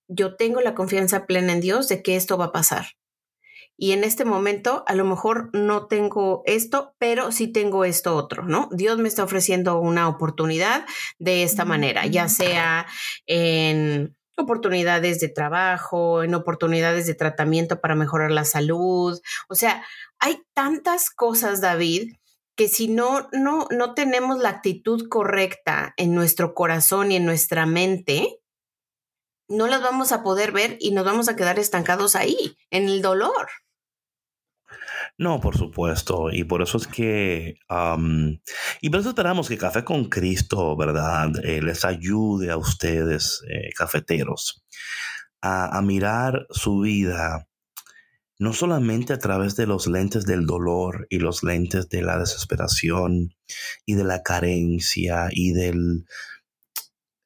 yo 0.07 0.37
tengo 0.37 0.61
la 0.61 0.75
confianza 0.75 1.25
plena 1.25 1.51
en 1.51 1.59
Dios 1.59 1.89
de 1.89 2.01
que 2.01 2.15
esto 2.15 2.37
va 2.37 2.45
a 2.45 2.51
pasar. 2.53 2.85
Y 3.75 3.91
en 3.91 4.05
este 4.05 4.23
momento 4.23 4.85
a 4.87 4.95
lo 4.95 5.03
mejor 5.03 5.49
no 5.51 5.87
tengo 5.87 6.41
esto, 6.45 6.95
pero 6.99 7.33
sí 7.33 7.49
tengo 7.49 7.83
esto 7.83 8.15
otro, 8.15 8.43
¿no? 8.43 8.69
Dios 8.71 8.97
me 8.97 9.09
está 9.09 9.25
ofreciendo 9.25 9.77
una 9.79 10.07
oportunidad 10.07 10.85
de 11.17 11.43
esta 11.43 11.65
manera, 11.65 12.05
ya 12.05 12.29
sea 12.29 12.87
en 13.25 14.15
oportunidades 14.39 15.19
de 15.19 15.29
trabajo, 15.29 16.23
en 16.23 16.35
oportunidades 16.35 17.05
de 17.07 17.15
tratamiento 17.15 17.79
para 17.79 17.95
mejorar 17.95 18.31
la 18.31 18.45
salud. 18.45 19.19
O 19.47 19.55
sea, 19.55 19.83
hay 20.19 20.41
tantas 20.53 21.09
cosas, 21.09 21.61
David, 21.61 22.13
que 22.55 22.67
si 22.67 22.87
no, 22.87 23.29
no, 23.31 23.67
no 23.71 23.93
tenemos 23.93 24.39
la 24.39 24.49
actitud 24.49 25.07
correcta 25.07 25.93
en 25.97 26.13
nuestro 26.13 26.53
corazón 26.53 27.11
y 27.11 27.15
en 27.15 27.25
nuestra 27.25 27.65
mente, 27.65 28.39
no 29.47 29.67
las 29.67 29.81
vamos 29.81 30.11
a 30.11 30.23
poder 30.23 30.51
ver 30.51 30.77
y 30.79 30.91
nos 30.91 31.05
vamos 31.05 31.29
a 31.29 31.35
quedar 31.35 31.57
estancados 31.57 32.15
ahí, 32.15 32.57
en 32.69 32.89
el 32.89 33.01
dolor. 33.01 33.49
No, 35.19 35.41
por 35.41 35.57
supuesto. 35.57 36.31
Y 36.31 36.45
por 36.45 36.61
eso 36.61 36.77
es 36.77 36.87
que, 36.87 37.59
y 38.81 38.89
por 38.89 38.99
eso 39.01 39.09
esperamos 39.09 39.49
que 39.49 39.57
Café 39.57 39.83
con 39.83 40.05
Cristo, 40.05 40.77
¿verdad? 40.77 41.31
Eh, 41.43 41.61
les 41.61 41.83
ayude 41.83 42.51
a 42.51 42.57
ustedes, 42.57 43.43
eh, 43.49 43.69
cafeteros, 43.75 44.63
a, 45.41 45.81
mirar 45.81 46.47
su 46.49 46.79
vida 46.79 47.47
no 48.39 48.53
solamente 48.53 49.11
a 49.11 49.19
través 49.19 49.57
de 49.57 49.67
los 49.67 49.87
lentes 49.87 50.25
del 50.25 50.45
dolor 50.45 51.05
y 51.09 51.19
los 51.19 51.43
lentes 51.43 51.89
de 51.89 52.01
la 52.01 52.17
desesperación 52.17 53.35
y 53.85 53.95
de 53.95 54.05
la 54.05 54.23
carencia 54.23 55.27
y 55.31 55.51
del, 55.51 56.05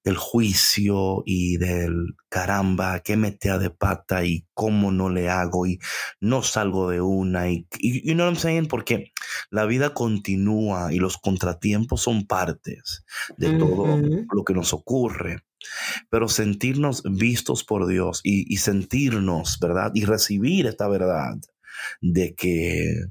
del 0.04 0.18
juicio 0.18 1.24
y 1.26 1.58
del 1.58 2.16
caramba, 2.30 3.00
qué 3.00 3.16
metea 3.16 3.58
de 3.58 3.70
pata 3.70 4.26
y 4.26 4.46
cómo 4.54 4.92
no 4.92 5.10
le 5.10 5.30
hago 5.30 5.66
y 5.66 5.80
no 6.20 6.44
salgo 6.44 6.90
de 6.90 7.02
una 7.02 7.50
y, 7.50 7.68
y 7.80 8.08
you 8.08 8.14
know 8.14 8.26
what 8.26 8.34
I'm 8.34 8.40
saying? 8.40 8.68
Porque 8.68 9.14
la 9.50 9.66
vida 9.66 9.94
continúa 9.94 10.92
y 10.94 10.98
los 10.98 11.18
contratiempos 11.18 12.02
son 12.02 12.26
partes 12.28 13.06
de 13.38 13.58
todo 13.58 14.02
lo 14.32 14.44
que 14.44 14.54
nos 14.54 14.74
ocurre 14.74 15.44
pero 16.10 16.28
sentirnos 16.28 17.04
vistos 17.04 17.64
por 17.64 17.88
Dios 17.88 18.22
y, 18.24 18.58
sentirnos, 18.58 19.60
¿verdad? 19.60 19.92
Y 19.94 20.06
recibir 20.06 20.68
esta 20.68 20.88
verdad 20.88 21.36
de 22.02 22.36
que 22.36 23.06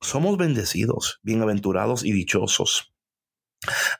somos 0.00 0.36
bendecidos, 0.36 1.20
bienaventurados 1.22 2.04
y 2.04 2.12
dichosos, 2.12 2.93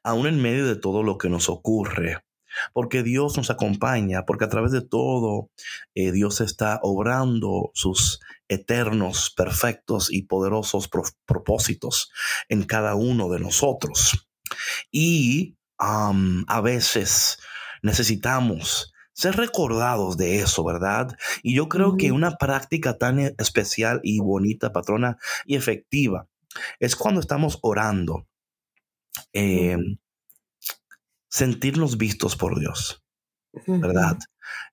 aún 0.02 0.26
en 0.26 0.40
medio 0.40 0.66
de 0.66 0.76
todo 0.76 1.02
lo 1.02 1.18
que 1.18 1.28
nos 1.28 1.48
ocurre, 1.48 2.24
porque 2.72 3.02
Dios 3.02 3.36
nos 3.36 3.50
acompaña, 3.50 4.24
porque 4.26 4.44
a 4.44 4.48
través 4.48 4.72
de 4.72 4.82
todo 4.82 5.50
eh, 5.94 6.12
Dios 6.12 6.40
está 6.40 6.80
obrando 6.82 7.70
sus 7.74 8.20
eternos, 8.48 9.32
perfectos 9.36 10.12
y 10.12 10.22
poderosos 10.22 10.88
propósitos 11.26 12.10
en 12.48 12.64
cada 12.64 12.94
uno 12.94 13.28
de 13.28 13.40
nosotros. 13.40 14.28
Y 14.90 15.56
a 15.78 16.60
veces 16.62 17.38
necesitamos 17.82 18.94
ser 19.12 19.36
recordados 19.36 20.16
de 20.16 20.40
eso, 20.40 20.64
¿verdad? 20.64 21.16
Y 21.42 21.54
yo 21.54 21.68
creo 21.68 21.96
que 21.96 22.12
una 22.12 22.36
práctica 22.36 22.98
tan 22.98 23.20
e, 23.20 23.34
especial 23.38 24.00
y 24.02 24.18
bonita, 24.20 24.72
patrona, 24.72 25.18
y 25.46 25.56
efectiva, 25.56 26.28
es 26.80 26.96
cuando 26.96 27.20
estamos 27.20 27.58
orando, 27.62 28.26
em, 29.32 29.98
sentirnos 31.28 31.96
vistos 31.96 32.36
por 32.36 32.58
Dios, 32.58 33.02
¿verdad? 33.66 34.18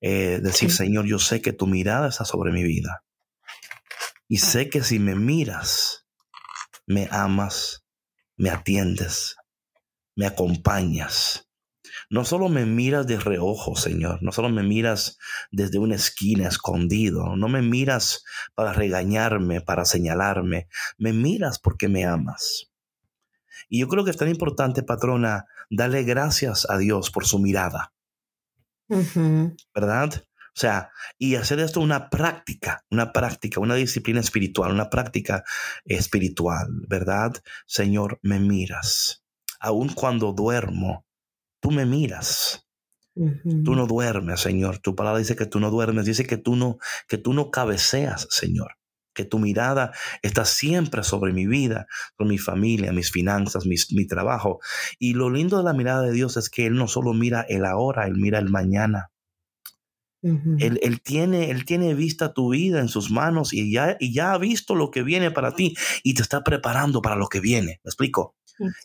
Eh, 0.02 0.40
decir, 0.42 0.72
Señor, 0.72 1.06
yo 1.06 1.20
sé 1.20 1.42
que 1.42 1.54
tu 1.54 1.68
mirada 1.68 2.10
está 2.10 2.26
sobre 2.26 2.52
mi 2.52 2.64
vida. 2.64 3.04
Y 4.28 4.38
sé 4.38 4.70
que 4.70 4.84
si 4.84 5.00
me 5.00 5.16
miras, 5.16 6.06
me 6.86 7.08
amas, 7.12 7.84
me 8.38 8.50
atiendes, 8.50 9.36
me 10.16 10.26
acompañas 10.26 11.48
no 12.10 12.26
solo 12.26 12.50
me 12.50 12.66
miras 12.66 13.08
de 13.08 13.18
reojo, 13.20 13.76
Señor, 13.76 14.22
no 14.22 14.32
solo 14.32 14.50
me 14.50 14.64
miras 14.64 15.18
desde 15.52 15.80
una 15.80 15.96
esquina 15.96 16.48
escondido, 16.48 17.36
no 17.36 17.48
me 17.48 17.62
miras 17.62 18.24
para 18.56 18.74
regañarme, 18.74 19.62
para 19.62 19.86
señalarme, 19.86 20.68
me 20.98 21.14
miras 21.14 21.60
porque 21.60 21.88
me 21.88 22.06
amas. 22.06 22.71
Y 23.70 23.80
yo 23.80 23.88
creo 23.88 24.04
que 24.04 24.12
es 24.12 24.18
tan 24.18 24.30
importante, 24.30 24.84
patrona, 24.84 25.46
darle 25.70 26.04
gracias 26.04 26.68
a 26.70 26.78
Dios 26.78 27.12
por 27.12 27.26
su 27.26 27.40
mirada. 27.40 27.94
¿Verdad? 29.74 30.24
O 30.54 30.60
sea, 30.60 30.92
y 31.18 31.36
hacer 31.36 31.60
esto 31.60 31.80
una 31.80 32.10
práctica, 32.10 32.84
una 32.90 33.14
práctica, 33.14 33.62
una 33.62 33.76
disciplina 33.76 34.20
espiritual, 34.20 34.72
una 34.74 34.90
práctica 34.90 35.44
espiritual, 35.86 36.68
¿verdad? 36.90 37.32
Señor, 37.66 38.20
me 38.22 38.40
miras. 38.40 39.24
Aun 39.62 39.90
cuando 39.90 40.34
duermo, 40.34 41.06
tú 41.62 41.72
me 41.72 41.86
miras. 41.86 42.68
Tú 43.14 43.76
no 43.76 43.88
duermes, 43.88 44.40
Señor. 44.40 44.80
Tu 44.80 44.96
palabra 44.96 45.20
dice 45.20 45.36
que 45.36 45.46
tú 45.46 45.60
no 45.60 45.70
duermes, 45.70 46.06
dice 46.06 46.26
que 46.26 46.38
tú 46.38 46.56
no, 46.56 46.78
que 47.08 47.18
tú 47.18 47.34
no 47.34 47.52
cabeceas, 47.52 48.28
Señor. 48.30 48.78
Que 49.13 49.26
tu 49.26 49.39
mirada 49.39 49.91
está 50.21 50.45
siempre 50.45 51.04
sobre 51.04 51.34
mi 51.34 51.47
vida, 51.47 51.88
sobre 52.17 52.30
mi 52.30 52.38
familia, 52.38 52.93
mis 52.93 53.12
finanzas, 53.12 53.65
mi 53.65 54.08
trabajo. 54.08 54.60
Y 55.00 55.13
lo 55.13 55.30
lindo 55.30 55.58
de 55.58 55.63
la 55.63 55.74
mirada 55.74 56.04
de 56.04 56.12
Dios 56.12 56.38
es 56.38 56.50
que 56.50 56.65
Él 56.65 56.76
no 56.76 56.88
solo 56.88 57.13
mira 57.13 57.41
el 57.41 57.65
ahora, 57.65 58.08
Él 58.08 58.15
mira 58.17 58.39
el 58.39 58.50
mañana. 58.50 59.12
él, 60.24 60.80
él, 60.84 61.02
tiene, 61.02 61.50
él 61.50 61.65
tiene 61.65 61.95
vista 61.95 62.32
tu 62.34 62.52
vida 62.52 62.80
en 62.80 62.89
sus 62.89 63.10
manos 63.10 63.54
y 63.54 63.71
ya, 63.71 63.97
y 64.00 64.13
ya 64.13 64.34
ha 64.34 64.38
visto 64.38 64.76
lo 64.76 64.91
que 64.91 65.02
viene 65.02 65.32
para 65.32 65.56
ti 65.56 65.76
y 66.04 66.13
te 66.13 66.21
está 66.21 66.43
preparando 66.43 67.02
para 67.02 67.15
lo 67.15 67.28
que 67.28 67.39
viene. 67.39 67.82
¿Me 67.84 67.89
explico? 67.89 68.36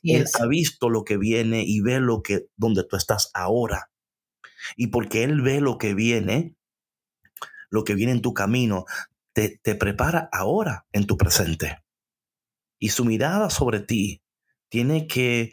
Él 0.02 0.24
ha 0.40 0.46
visto 0.46 0.88
lo 0.88 1.04
que 1.04 1.18
viene 1.18 1.62
y 1.66 1.80
ve 1.80 2.00
lo 2.00 2.22
que, 2.22 2.46
donde 2.56 2.84
tú 2.84 2.96
estás 2.96 3.30
ahora. 3.34 3.90
Y 4.76 4.88
porque 4.88 5.24
Él 5.24 5.42
ve 5.42 5.60
lo 5.60 5.78
que 5.78 5.94
viene, 5.94 6.56
lo 7.70 7.84
que 7.84 7.94
viene 7.94 8.12
en 8.12 8.22
tu 8.22 8.32
camino, 8.32 8.86
te, 9.37 9.61
te 9.62 9.75
prepara 9.75 10.31
ahora 10.33 10.87
en 10.92 11.07
tu 11.07 11.18
presente. 11.18 11.85
Y 12.79 12.88
su 12.88 13.05
mirada 13.05 13.51
sobre 13.51 13.81
ti 13.81 14.22
tiene 14.70 15.07
que 15.07 15.53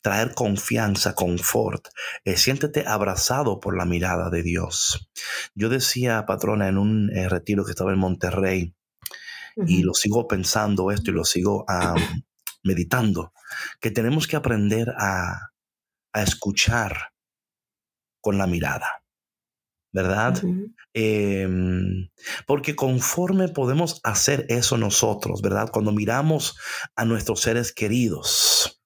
traer 0.00 0.34
confianza, 0.34 1.14
confort. 1.14 1.88
Eh, 2.24 2.38
siéntete 2.38 2.86
abrazado 2.86 3.60
por 3.60 3.76
la 3.76 3.84
mirada 3.84 4.30
de 4.30 4.42
Dios. 4.42 5.10
Yo 5.54 5.68
decía, 5.68 6.24
patrona, 6.24 6.66
en 6.68 6.78
un 6.78 7.14
eh, 7.14 7.28
retiro 7.28 7.66
que 7.66 7.72
estaba 7.72 7.92
en 7.92 7.98
Monterrey, 7.98 8.74
y 9.66 9.82
lo 9.82 9.92
sigo 9.92 10.26
pensando 10.26 10.90
esto 10.90 11.10
y 11.10 11.14
lo 11.14 11.26
sigo 11.26 11.66
meditando, 12.62 13.34
que 13.82 13.90
tenemos 13.90 14.26
que 14.26 14.36
aprender 14.36 14.94
a, 14.96 15.50
a 16.14 16.22
escuchar 16.22 17.12
con 18.22 18.38
la 18.38 18.46
mirada, 18.46 19.01
¿verdad? 19.92 20.42
Em, 20.94 22.08
porque 22.46 22.74
conforme 22.74 23.48
podemos 23.48 24.00
hacer 24.04 24.46
eso 24.48 24.76
nosotros, 24.76 25.42
¿verdad? 25.42 25.70
Cuando 25.70 25.92
miramos 25.92 26.56
a 26.96 27.04
nuestros 27.04 27.40
seres 27.40 27.72
queridos, 27.72 28.82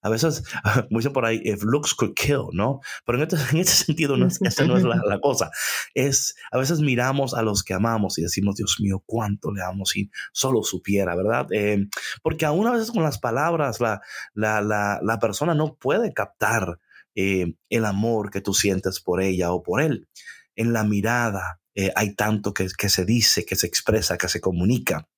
a 0.00 0.10
veces, 0.10 0.44
como 0.88 0.98
dicen 0.98 1.12
por 1.12 1.26
ahí, 1.26 1.40
if 1.44 1.62
looks 1.62 1.94
could 1.94 2.14
kill, 2.14 2.48
¿no? 2.52 2.80
Pero 3.04 3.18
en 3.18 3.24
este, 3.24 3.36
en 3.52 3.58
este 3.58 3.72
sentido, 3.72 4.16
no 4.16 4.26
es, 4.26 4.40
esa 4.42 4.64
no 4.64 4.76
es 4.76 4.84
la, 4.84 5.20
cosa. 5.20 5.50
Es, 5.94 6.34
a 6.52 6.58
veces 6.58 6.80
miramos 6.80 7.34
a 7.34 7.42
los 7.42 7.62
que 7.62 7.74
amamos 7.74 8.18
y 8.18 8.22
decimos, 8.22 8.56
Dios 8.56 8.76
mío, 8.80 9.02
cuánto 9.04 9.52
le 9.52 9.62
amo 9.62 9.84
si 9.86 10.10
solo 10.32 10.62
supiera, 10.62 11.16
¿verdad? 11.16 11.46
Em, 11.50 11.88
porque 12.22 12.46
aún 12.46 12.66
a 12.66 12.72
veces 12.72 12.90
con 12.90 13.02
las 13.02 13.18
palabras, 13.18 13.80
la, 13.80 14.00
la, 14.34 14.60
la, 14.60 15.00
la 15.02 15.18
persona 15.18 15.54
no 15.54 15.74
puede 15.74 16.12
captar 16.12 16.78
eh, 17.14 17.54
el 17.68 17.84
amor 17.84 18.30
que 18.30 18.40
tú 18.40 18.54
sientes 18.54 19.00
por 19.00 19.22
ella 19.22 19.52
o 19.52 19.62
por 19.62 19.80
él. 19.82 20.08
En 20.54 20.72
la 20.72 20.84
mirada 20.84 21.60
eh, 21.74 21.92
hay 21.94 22.14
tanto 22.16 22.52
que, 22.52 22.68
se 22.68 23.04
dice, 23.04 23.44
que 23.44 23.54
se 23.54 23.68
expresa, 23.68 24.18
que 24.18 24.28
se 24.28 24.40
comunica. 24.40 25.08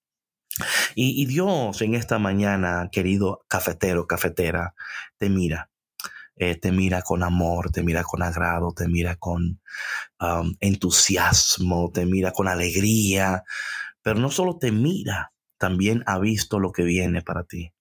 Y, 0.94 1.24
Dios 1.24 1.80
en 1.80 1.94
esta 1.94 2.18
mañana, 2.18 2.90
querido 2.92 3.44
cafetero, 3.48 4.06
cafetera, 4.06 4.74
te 5.16 5.30
mira. 5.30 5.70
Eh, 6.36 6.56
te 6.56 6.70
mira 6.70 7.00
con 7.00 7.22
amor, 7.22 7.70
te 7.70 7.82
mira 7.82 8.02
con 8.02 8.22
agrado, 8.22 8.72
te 8.74 8.88
mira 8.88 9.16
con 9.16 9.60
um, 10.20 10.54
entusiasmo, 10.60 11.90
te 11.92 12.04
mira 12.04 12.32
con 12.32 12.46
alegría. 12.46 13.44
Pero 14.02 14.20
no 14.20 14.30
solo 14.30 14.58
te 14.58 14.72
mira, 14.72 15.32
también 15.56 16.02
ha 16.06 16.18
visto 16.18 16.58
lo 16.58 16.72
que 16.72 16.82
viene 16.82 17.22
para 17.22 17.44
ti. 17.44 17.72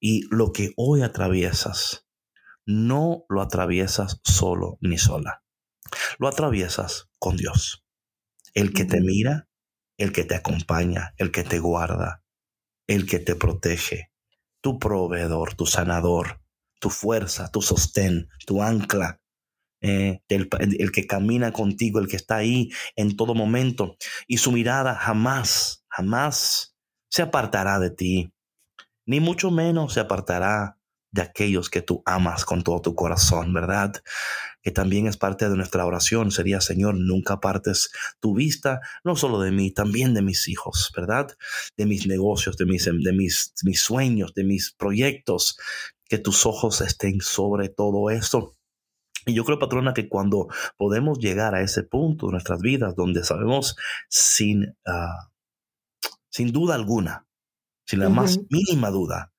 Y 0.00 0.22
lo 0.30 0.52
que 0.52 0.72
hoy 0.76 1.02
atraviesas, 1.02 2.07
no 2.68 3.24
lo 3.28 3.42
atraviesas 3.42 4.20
solo 4.22 4.78
ni 4.80 4.98
sola. 4.98 5.42
Lo 6.18 6.28
atraviesas 6.28 7.08
con 7.18 7.36
Dios. 7.36 7.84
El 8.54 8.72
que 8.72 8.84
te 8.84 9.00
mira 9.00 9.48
el 9.98 10.12
que 10.12 10.24
te 10.24 10.36
acompaña, 10.36 11.12
el 11.18 11.30
que 11.32 11.42
te 11.42 11.58
guarda, 11.58 12.22
el 12.86 13.04
que 13.04 13.18
te 13.18 13.34
protege, 13.34 14.12
tu 14.60 14.78
proveedor, 14.78 15.54
tu 15.54 15.66
sanador, 15.66 16.40
tu 16.80 16.88
fuerza, 16.88 17.50
tu 17.50 17.60
sostén, 17.60 18.28
tu 18.46 18.62
ancla, 18.62 19.20
eh, 19.80 20.22
el, 20.28 20.48
el, 20.60 20.92
que 20.92 21.06
camina 21.06 21.52
contigo, 21.52 21.98
el 21.98 22.08
que 22.08 22.16
está 22.16 22.36
ahí 22.36 22.70
en 22.96 23.16
todo 23.16 23.34
momento. 23.34 23.96
Y 24.28 24.38
su 24.38 24.52
mirada 24.52 24.94
jamás, 24.94 25.84
jamás 25.88 26.76
se 27.10 27.22
apartará 27.22 27.78
de 27.80 27.90
ti, 27.90 28.32
ni 29.04 29.20
mucho 29.20 29.50
menos 29.50 29.94
se 29.94 30.00
apartará 30.00 30.77
de 31.10 31.22
aquellos 31.22 31.70
que 31.70 31.82
tú 31.82 32.02
amas 32.04 32.44
con 32.44 32.62
todo 32.62 32.80
tu 32.80 32.94
corazón, 32.94 33.52
¿verdad? 33.52 33.92
Que 34.62 34.70
también 34.70 35.06
es 35.06 35.16
parte 35.16 35.48
de 35.48 35.56
nuestra 35.56 35.86
oración. 35.86 36.30
Sería, 36.30 36.60
Señor, 36.60 36.96
nunca 36.96 37.40
partes 37.40 37.90
tu 38.20 38.34
vista, 38.34 38.80
no 39.04 39.16
solo 39.16 39.40
de 39.40 39.50
mí, 39.50 39.72
también 39.72 40.14
de 40.14 40.22
mis 40.22 40.48
hijos, 40.48 40.92
¿verdad? 40.94 41.36
De 41.76 41.86
mis 41.86 42.06
negocios, 42.06 42.56
de 42.56 42.66
mis, 42.66 42.84
de 42.84 43.12
mis, 43.12 43.54
mis 43.62 43.80
sueños, 43.80 44.34
de 44.34 44.44
mis 44.44 44.72
proyectos. 44.72 45.58
Que 46.08 46.18
tus 46.18 46.46
ojos 46.46 46.80
estén 46.80 47.20
sobre 47.20 47.68
todo 47.68 48.10
esto. 48.10 48.54
Y 49.26 49.34
yo 49.34 49.44
creo, 49.44 49.58
patrona, 49.58 49.92
que 49.92 50.08
cuando 50.08 50.48
podemos 50.76 51.18
llegar 51.18 51.54
a 51.54 51.60
ese 51.60 51.82
punto 51.82 52.26
de 52.26 52.32
nuestras 52.32 52.60
vidas 52.60 52.96
donde 52.96 53.24
sabemos 53.24 53.76
sin, 54.08 54.74
ah, 54.86 55.30
sin 56.30 56.52
duda 56.52 56.74
alguna, 56.74 57.26
sin 57.86 58.00
la 58.00 58.08
más 58.08 58.40
mínima 58.48 58.90
duda, 58.90 59.32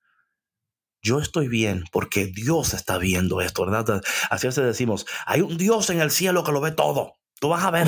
yo 1.01 1.19
estoy 1.19 1.47
bien 1.47 1.83
porque 1.91 2.25
Dios 2.25 2.73
está 2.73 2.97
viendo 2.97 3.41
esto, 3.41 3.65
¿verdad? 3.65 4.01
Así 4.29 4.47
veces 4.47 4.65
decimos, 4.65 5.05
hay 5.25 5.41
un 5.41 5.57
Dios 5.57 5.89
en 5.89 6.01
el 6.01 6.11
cielo 6.11 6.43
que 6.43 6.51
lo 6.51 6.61
ve 6.61 6.71
todo. 6.71 7.15
Tú 7.39 7.47
vas 7.47 7.63
a 7.63 7.71
ver, 7.71 7.87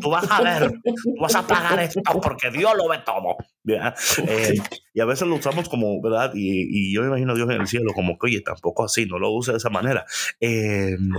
tú 0.00 0.10
vas 0.10 0.28
a 0.28 0.42
ver, 0.42 0.72
tú 0.82 1.14
vas 1.20 1.36
a 1.36 1.46
pagar 1.46 1.78
esto 1.78 2.00
porque 2.20 2.50
Dios 2.50 2.72
lo 2.76 2.88
ve 2.88 2.98
todo. 3.06 3.36
Eh, 4.26 4.54
y 4.92 5.00
a 5.00 5.04
veces 5.04 5.28
lo 5.28 5.36
usamos 5.36 5.68
como, 5.68 6.02
¿verdad? 6.02 6.32
Y, 6.34 6.92
yo 6.92 7.02
me 7.02 7.06
imagino 7.08 7.32
a 7.32 7.36
Dios 7.36 7.48
en 7.50 7.60
el 7.60 7.68
cielo 7.68 7.92
como 7.94 8.18
que, 8.18 8.26
oye, 8.26 8.40
tampoco 8.40 8.84
así, 8.84 9.06
no 9.06 9.20
lo 9.20 9.30
use 9.30 9.52
de 9.52 9.58
esa 9.58 9.70
manera. 9.70 10.04
Em, 10.40 11.12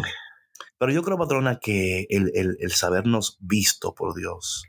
pero 0.77 0.91
yo 0.91 1.03
creo, 1.03 1.17
patrona, 1.17 1.59
que 1.59 2.05
el, 2.09 2.31
el, 2.35 2.57
el 2.59 2.71
sabernos 2.73 3.37
visto 3.39 3.95
por 3.95 4.13
Dios, 4.13 4.65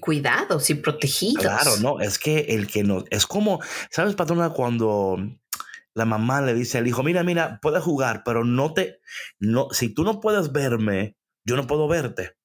cuidados 0.00 0.70
y 0.70 0.74
protegidos. 0.74 1.42
Claro, 1.42 1.76
no, 1.78 2.00
es 2.00 2.18
que 2.18 2.40
el 2.50 2.66
que 2.66 2.84
no, 2.84 3.04
es 3.10 3.26
como, 3.26 3.60
¿sabes, 3.90 4.14
patrona? 4.14 4.50
Cuando 4.50 5.18
la 5.94 6.04
mamá 6.04 6.42
le 6.42 6.54
dice 6.54 6.78
al 6.78 6.86
hijo, 6.86 7.02
mira, 7.02 7.22
mira, 7.22 7.58
puedes 7.62 7.82
jugar, 7.82 8.22
pero 8.24 8.44
no 8.44 8.74
te, 8.74 9.00
no, 9.38 9.68
si 9.70 9.88
tú 9.88 10.04
no 10.04 10.20
puedes 10.20 10.52
verme, 10.52 11.16
yo 11.44 11.56
no 11.56 11.66
puedo 11.66 11.88
verte. 11.88 12.36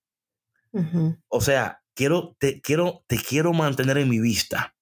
O 1.28 1.42
sea, 1.42 1.82
quiero, 1.96 2.36
te 2.40 2.62
quiero, 2.62 3.04
te 3.08 3.18
quiero 3.18 3.54
mantener 3.54 3.98
en 3.98 4.10
mi 4.10 4.20
vista. 4.20 4.76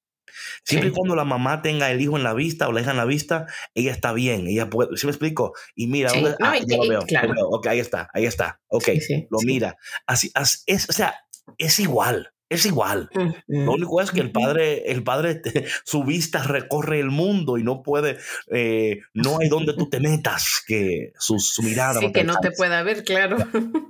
Siempre 0.64 0.90
y 0.90 0.92
cuando 0.92 1.16
la 1.16 1.24
mamá 1.24 1.62
tenga 1.62 1.90
el 1.92 2.02
hijo 2.02 2.18
en 2.18 2.24
la 2.24 2.34
vista 2.34 2.68
o 2.68 2.72
la 2.72 2.82
hija 2.82 2.92
en 2.92 2.98
la 2.98 3.06
vista, 3.06 3.48
ella 3.74 3.92
está 3.92 4.14
bien, 4.14 4.48
ella 4.48 4.70
puede, 4.70 4.96
¿sí 4.98 5.06
me 5.06 5.12
explico? 5.12 5.54
Y 5.76 5.88
mira, 5.88 6.12
ah, 6.42 6.56
lo 6.68 6.88
veo, 6.88 7.02
claro. 7.02 7.34
ok, 7.50 7.68
ahí 7.68 7.80
está, 7.80 8.10
ahí 8.14 8.26
está, 8.26 8.60
ok, 8.68 8.90
lo 9.30 9.40
mira. 9.46 9.78
Así, 10.06 10.32
así 10.36 10.60
es, 10.66 10.90
o 10.90 10.94
sea, 10.94 11.16
es 11.58 11.80
igual. 11.80 12.32
Es 12.50 12.66
igual. 12.66 13.10
Lo 13.48 13.74
único 13.74 14.00
es 14.00 14.12
que 14.12 14.22
el 14.22 14.32
padre, 14.32 14.90
el 14.90 15.04
padre, 15.04 15.42
su 15.84 16.04
vista 16.06 16.44
recorre 16.44 17.00
el 17.00 17.12
mundo 17.12 17.58
y 17.58 17.64
no 17.64 17.84
puede, 17.84 18.18
eh, 18.52 19.02
no 19.14 19.40
hay 19.40 19.50
donde 19.50 19.74
tú 19.74 19.90
te 19.90 20.00
metas, 20.00 20.64
que 20.66 21.12
su, 21.20 21.38
mirada. 21.62 22.00
Sí, 22.00 22.14
que 22.14 22.24
no 22.24 22.40
te 22.40 22.52
pueda 22.52 22.84
ver, 22.84 23.04
claro. 23.04 23.38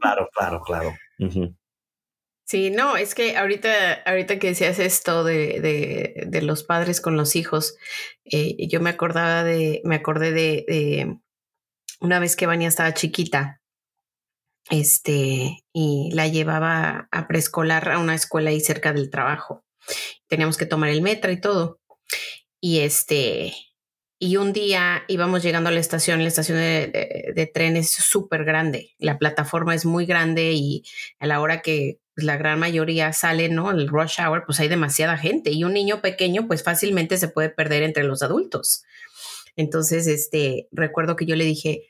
Claro, 0.01 0.29
claro, 0.33 0.61
claro. 0.61 0.95
Sí, 2.45 2.71
no, 2.71 2.97
es 2.97 3.13
que 3.13 3.37
ahorita, 3.37 3.93
ahorita 4.05 4.39
que 4.39 4.47
decías 4.47 4.79
esto 4.79 5.23
de, 5.23 5.59
de, 5.61 6.23
de 6.27 6.41
los 6.41 6.63
padres 6.63 6.99
con 6.99 7.15
los 7.15 7.35
hijos, 7.35 7.75
eh, 8.25 8.67
yo 8.67 8.79
me 8.79 8.89
acordaba 8.89 9.43
de, 9.43 9.81
me 9.83 9.95
acordé 9.95 10.31
de, 10.31 10.65
de 10.67 11.17
una 11.99 12.19
vez 12.19 12.35
que 12.35 12.47
Vania 12.47 12.69
estaba 12.69 12.93
chiquita 12.93 13.56
este, 14.69 15.63
y 15.73 16.09
la 16.13 16.27
llevaba 16.27 17.07
a 17.11 17.27
preescolar 17.27 17.89
a 17.89 17.99
una 17.99 18.15
escuela 18.15 18.49
ahí 18.49 18.59
cerca 18.59 18.93
del 18.93 19.09
trabajo. 19.09 19.63
Teníamos 20.27 20.57
que 20.57 20.65
tomar 20.65 20.89
el 20.89 21.01
metro 21.01 21.31
y 21.31 21.39
todo. 21.39 21.79
Y 22.59 22.79
este, 22.79 23.53
y 24.19 24.37
un 24.37 24.51
día 24.51 25.03
íbamos 25.07 25.43
llegando 25.43 25.69
a 25.69 25.71
la 25.71 25.79
estación, 25.79 26.21
la 26.21 26.27
estación 26.27 26.57
de, 26.57 27.31
de, 27.35 27.45
tren 27.45 27.77
es 27.77 27.91
súper 27.91 28.45
grande, 28.45 28.95
la 28.97 29.19
plataforma 29.19 29.75
es 29.75 29.85
muy 29.85 30.05
grande 30.07 30.53
y 30.53 30.83
a 31.19 31.27
la 31.27 31.39
hora 31.39 31.61
que 31.61 31.99
la 32.15 32.35
gran 32.35 32.59
mayoría 32.59 33.13
sale, 33.13 33.47
¿no? 33.47 33.69
El 33.69 33.87
rush 33.87 34.19
hour, 34.19 34.43
pues 34.45 34.59
hay 34.59 34.69
demasiada 34.69 35.17
gente 35.17 35.51
y 35.51 35.63
un 35.63 35.73
niño 35.73 36.01
pequeño 36.01 36.47
pues 36.47 36.63
fácilmente 36.63 37.17
se 37.17 37.27
puede 37.27 37.49
perder 37.49 37.83
entre 37.83 38.03
los 38.03 38.23
adultos. 38.23 38.83
Entonces, 39.55 40.07
este, 40.07 40.67
recuerdo 40.71 41.15
que 41.15 41.25
yo 41.25 41.35
le 41.35 41.43
dije, 41.43 41.89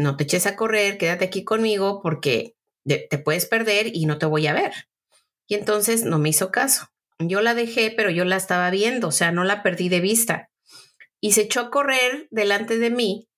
no 0.00 0.16
te 0.16 0.24
eches 0.24 0.46
a 0.46 0.56
correr, 0.56 0.98
quédate 0.98 1.26
aquí 1.26 1.44
conmigo 1.44 2.00
porque 2.02 2.56
te 2.84 3.18
puedes 3.18 3.46
perder 3.46 3.94
y 3.94 4.06
no 4.06 4.18
te 4.18 4.26
voy 4.26 4.46
a 4.46 4.54
ver. 4.54 4.72
Y 5.46 5.54
entonces 5.54 6.04
no 6.04 6.18
me 6.18 6.30
hizo 6.30 6.50
caso. 6.50 6.88
Yo 7.18 7.40
la 7.40 7.54
dejé, 7.54 7.92
pero 7.94 8.10
yo 8.10 8.24
la 8.24 8.36
estaba 8.36 8.70
viendo, 8.70 9.08
o 9.08 9.12
sea, 9.12 9.30
no 9.30 9.44
la 9.44 9.62
perdí 9.62 9.88
de 9.88 10.00
vista. 10.00 10.50
Y 11.20 11.32
se 11.32 11.42
echó 11.42 11.60
a 11.60 11.70
correr 11.70 12.28
delante 12.30 12.78
de 12.78 12.90
mí 12.90 13.28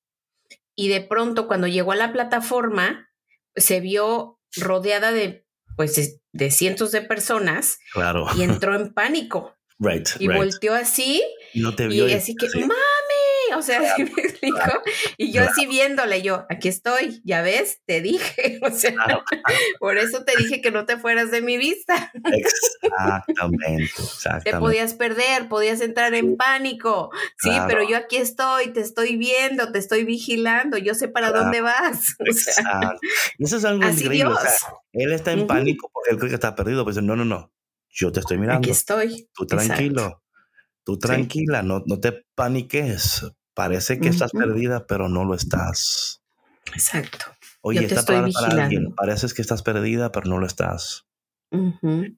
y 0.76 0.88
de 0.88 1.00
pronto 1.00 1.48
cuando 1.48 1.66
llegó 1.66 1.92
a 1.92 1.96
la 1.96 2.12
plataforma 2.12 3.10
se 3.56 3.80
vio 3.80 4.38
rodeada 4.56 5.12
de 5.12 5.44
pues 5.76 6.20
de 6.32 6.50
cientos 6.50 6.92
de 6.92 7.02
personas 7.02 7.78
claro. 7.92 8.26
y 8.36 8.42
entró 8.42 8.74
en 8.74 8.92
pánico. 8.92 9.56
Right, 9.78 10.08
y 10.20 10.28
volteó 10.28 10.74
así 10.74 11.20
no 11.54 11.74
te 11.74 11.88
vio 11.88 12.06
y 12.06 12.12
así 12.12 12.36
que, 12.36 12.46
mami, 12.60 12.72
o 13.56 13.62
sea, 13.62 13.80
me 13.98 14.22
explico? 14.22 14.82
Y 15.16 15.32
yo 15.32 15.42
así 15.42 15.66
viéndole, 15.66 16.22
yo, 16.22 16.46
aquí 16.50 16.68
estoy, 16.68 17.20
ya 17.24 17.42
ves, 17.42 17.80
te 17.86 18.00
dije, 18.00 18.60
o 18.62 18.70
sea, 18.70 19.22
por 19.78 19.98
eso 19.98 20.24
te 20.24 20.36
dije 20.36 20.60
que 20.60 20.70
no 20.70 20.86
te 20.86 20.96
fueras 20.96 21.30
de 21.30 21.42
mi 21.42 21.56
vista. 21.56 22.12
Exactamente, 22.24 23.84
exactamente. 23.98 24.50
Te 24.50 24.58
podías 24.58 24.94
perder, 24.94 25.48
podías 25.48 25.80
entrar 25.80 26.14
en 26.14 26.36
pánico, 26.36 27.10
sí, 27.38 27.50
pero 27.66 27.88
yo 27.88 27.96
aquí 27.96 28.16
estoy, 28.16 28.72
te 28.72 28.80
estoy 28.80 29.16
viendo, 29.16 29.72
te 29.72 29.78
estoy 29.78 30.04
vigilando, 30.04 30.78
yo 30.78 30.94
sé 30.94 31.08
para 31.08 31.30
dónde 31.30 31.60
vas. 31.60 32.14
Exacto. 32.20 32.98
Y 33.38 33.44
eso 33.44 33.56
es 33.56 33.64
algo 33.64 33.88
increíble. 33.88 34.34
él 34.92 35.12
está 35.12 35.32
en 35.32 35.46
pánico 35.46 35.90
porque 35.92 36.10
él 36.10 36.18
cree 36.18 36.30
que 36.30 36.36
está 36.36 36.54
perdido, 36.54 36.84
pero 36.84 37.00
no, 37.02 37.16
no, 37.16 37.24
no, 37.24 37.52
yo 37.88 38.12
te 38.12 38.20
estoy 38.20 38.38
mirando. 38.38 38.60
Aquí 38.60 38.70
estoy. 38.70 39.28
Tú 39.34 39.46
tranquilo. 39.46 40.22
Tú 40.84 40.98
tranquila, 40.98 41.62
no, 41.62 41.82
no 41.86 42.00
te 42.00 42.24
paniques. 42.34 43.24
Parece 43.54 43.98
que 43.98 44.08
estás 44.08 44.32
perdida, 44.32 44.86
pero 44.86 45.08
no 45.08 45.24
lo 45.24 45.34
estás. 45.34 46.22
Exacto. 46.72 47.26
Oye, 47.60 47.82
Yo 47.82 47.88
te 47.88 47.94
estoy 47.94 48.32
para, 48.32 48.64
alguien. 48.64 48.94
Pareces 48.94 49.34
que 49.34 49.42
estás 49.42 49.62
perdida, 49.62 50.10
pero 50.10 50.28
no 50.28 50.38
lo 50.38 50.46
estás. 50.46 51.06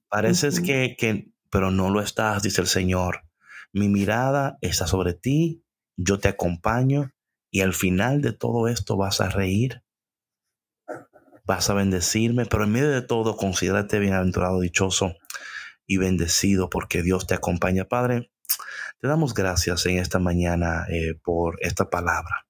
Pareces 0.08 0.60
que, 0.60 0.96
que, 0.98 1.32
pero 1.50 1.70
no 1.70 1.90
lo 1.90 2.00
estás, 2.00 2.42
dice 2.42 2.60
el 2.60 2.66
Señor. 2.68 3.24
Mi 3.72 3.88
mirada 3.88 4.58
está 4.60 4.86
sobre 4.86 5.14
ti, 5.14 5.64
yo 5.96 6.18
te 6.20 6.28
acompaño 6.28 7.12
y 7.50 7.60
al 7.60 7.72
final 7.72 8.20
de 8.20 8.32
todo 8.32 8.68
esto 8.68 8.96
vas 8.96 9.20
a 9.20 9.28
reír, 9.28 9.82
vas 11.44 11.68
a 11.70 11.74
bendecirme, 11.74 12.46
pero 12.46 12.64
en 12.64 12.72
medio 12.72 12.90
de 12.90 13.02
todo 13.02 13.36
considérate 13.36 13.98
bienaventurado, 13.98 14.60
dichoso 14.60 15.14
y 15.86 15.98
bendecido 15.98 16.70
porque 16.70 17.02
Dios 17.02 17.26
te 17.26 17.34
acompaña. 17.34 17.84
Padre, 17.84 18.30
te 19.00 19.08
damos 19.08 19.34
gracias 19.34 19.84
en 19.86 19.98
esta 19.98 20.18
mañana 20.18 20.86
eh, 20.88 21.14
por 21.22 21.58
esta 21.60 21.90
palabra, 21.90 22.46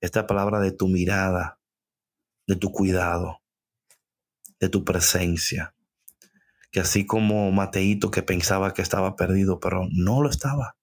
esta 0.00 0.26
palabra 0.26 0.60
de 0.60 0.72
tu 0.72 0.88
mirada, 0.88 1.58
de 2.46 2.56
tu 2.56 2.70
cuidado, 2.70 3.40
de 4.60 4.68
tu 4.68 4.84
presencia. 4.84 5.74
Que 6.70 6.80
así 6.80 7.04
como 7.06 7.50
Mateito 7.50 8.10
que 8.10 8.22
pensaba 8.22 8.72
que 8.72 8.82
estaba 8.82 9.16
perdido, 9.16 9.60
pero 9.60 9.88
no 9.90 10.22
lo 10.22 10.30
estaba, 10.30 10.76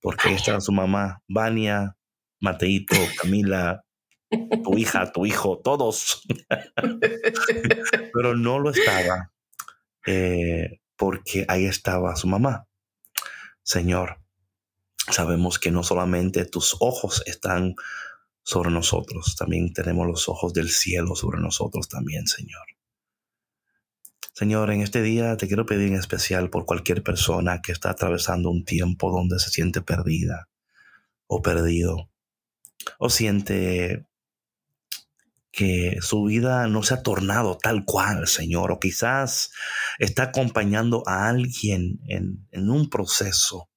porque 0.00 0.28
ahí 0.28 0.34
estaba 0.34 0.60
su 0.60 0.72
mamá, 0.72 1.22
Vania, 1.26 1.96
Mateito, 2.38 2.96
Camila, 3.20 3.84
tu 4.62 4.76
hija, 4.78 5.10
tu 5.10 5.26
hijo, 5.26 5.58
todos. 5.58 6.22
pero 8.12 8.36
no 8.36 8.58
lo 8.58 8.70
estaba, 8.70 9.32
eh, 10.06 10.80
porque 10.96 11.44
ahí 11.48 11.66
estaba 11.66 12.14
su 12.14 12.28
mamá. 12.28 12.66
Señor, 13.62 14.18
sabemos 15.10 15.58
que 15.58 15.70
no 15.70 15.82
solamente 15.82 16.44
tus 16.44 16.76
ojos 16.80 17.22
están 17.26 17.74
sobre 18.42 18.70
nosotros, 18.70 19.36
también 19.36 19.72
tenemos 19.72 20.06
los 20.06 20.28
ojos 20.28 20.52
del 20.52 20.70
cielo 20.70 21.14
sobre 21.14 21.40
nosotros 21.40 21.88
también, 21.88 22.26
Señor. 22.26 22.66
Señor, 24.34 24.70
en 24.70 24.80
este 24.80 25.02
día 25.02 25.36
te 25.36 25.46
quiero 25.46 25.66
pedir 25.66 25.88
en 25.88 25.96
especial 25.96 26.48
por 26.50 26.64
cualquier 26.64 27.02
persona 27.02 27.60
que 27.60 27.70
está 27.70 27.90
atravesando 27.90 28.50
un 28.50 28.64
tiempo 28.64 29.10
donde 29.10 29.38
se 29.38 29.50
siente 29.50 29.82
perdida 29.82 30.48
o 31.26 31.42
perdido 31.42 32.10
o 32.98 33.10
siente 33.10 34.06
que 35.52 35.98
su 36.00 36.24
vida 36.24 36.66
no 36.66 36.82
se 36.82 36.94
ha 36.94 37.02
tornado 37.02 37.58
tal 37.58 37.84
cual, 37.84 38.26
Señor, 38.26 38.72
o 38.72 38.80
quizás 38.80 39.52
está 39.98 40.24
acompañando 40.24 41.02
a 41.06 41.28
alguien 41.28 42.00
en, 42.08 42.48
en 42.50 42.70
un 42.70 42.90
proceso. 42.90 43.68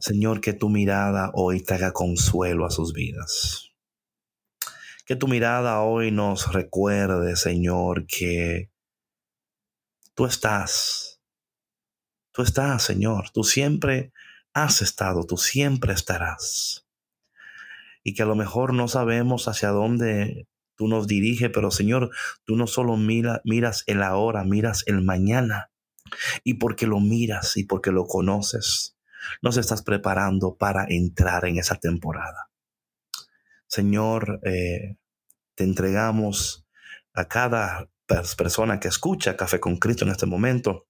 Señor, 0.00 0.40
que 0.40 0.54
tu 0.54 0.68
mirada 0.68 1.30
hoy 1.34 1.62
traiga 1.62 1.92
consuelo 1.92 2.66
a 2.66 2.70
sus 2.70 2.92
vidas. 2.92 3.70
Que 5.06 5.16
tu 5.16 5.28
mirada 5.28 5.80
hoy 5.82 6.10
nos 6.10 6.52
recuerde, 6.52 7.36
Señor, 7.36 8.06
que 8.06 8.70
Tú 10.18 10.26
estás. 10.26 11.20
Tú 12.32 12.42
estás, 12.42 12.82
Señor. 12.82 13.30
Tú 13.30 13.44
siempre 13.44 14.12
has 14.52 14.82
estado, 14.82 15.24
tú 15.24 15.36
siempre 15.36 15.92
estarás. 15.92 16.87
Y 18.08 18.14
que 18.14 18.22
a 18.22 18.26
lo 18.26 18.36
mejor 18.36 18.72
no 18.72 18.88
sabemos 18.88 19.48
hacia 19.48 19.68
dónde 19.68 20.48
tú 20.76 20.88
nos 20.88 21.06
diriges, 21.06 21.50
pero 21.52 21.70
Señor, 21.70 22.08
tú 22.46 22.56
no 22.56 22.66
solo 22.66 22.96
mira, 22.96 23.42
miras 23.44 23.84
el 23.86 24.02
ahora, 24.02 24.44
miras 24.44 24.82
el 24.86 25.02
mañana. 25.02 25.70
Y 26.42 26.54
porque 26.54 26.86
lo 26.86 27.00
miras 27.00 27.58
y 27.58 27.64
porque 27.64 27.90
lo 27.90 28.06
conoces, 28.06 28.96
nos 29.42 29.58
estás 29.58 29.82
preparando 29.82 30.56
para 30.56 30.86
entrar 30.88 31.44
en 31.44 31.58
esa 31.58 31.74
temporada. 31.74 32.48
Señor, 33.66 34.40
eh, 34.42 34.96
te 35.54 35.64
entregamos 35.64 36.66
a 37.12 37.28
cada 37.28 37.90
persona 38.38 38.80
que 38.80 38.88
escucha 38.88 39.36
Café 39.36 39.60
con 39.60 39.76
Cristo 39.76 40.06
en 40.06 40.12
este 40.12 40.24
momento 40.24 40.86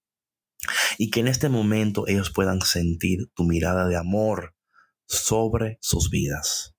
y 0.99 1.11
que 1.11 1.19
en 1.19 1.27
este 1.27 1.49
momento 1.49 2.07
ellos 2.07 2.31
puedan 2.31 2.61
sentir 2.61 3.29
tu 3.35 3.43
mirada 3.43 3.89
de 3.89 3.97
amor 3.97 4.55
sobre 5.09 5.79
sus 5.81 6.11
vidas, 6.11 6.77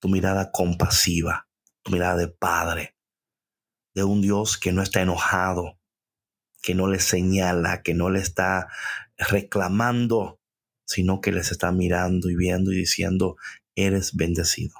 tu 0.00 0.08
mirada 0.08 0.50
compasiva, 0.52 1.48
tu 1.82 1.92
mirada 1.92 2.16
de 2.16 2.28
Padre, 2.28 2.96
de 3.94 4.04
un 4.04 4.20
Dios 4.20 4.58
que 4.58 4.72
no 4.72 4.82
está 4.82 5.02
enojado, 5.02 5.78
que 6.62 6.74
no 6.74 6.88
les 6.88 7.04
señala, 7.04 7.82
que 7.82 7.94
no 7.94 8.10
le 8.10 8.20
está 8.20 8.68
reclamando, 9.16 10.40
sino 10.84 11.20
que 11.20 11.32
les 11.32 11.50
está 11.50 11.72
mirando 11.72 12.30
y 12.30 12.36
viendo 12.36 12.72
y 12.72 12.76
diciendo, 12.76 13.36
eres 13.74 14.14
bendecido, 14.14 14.74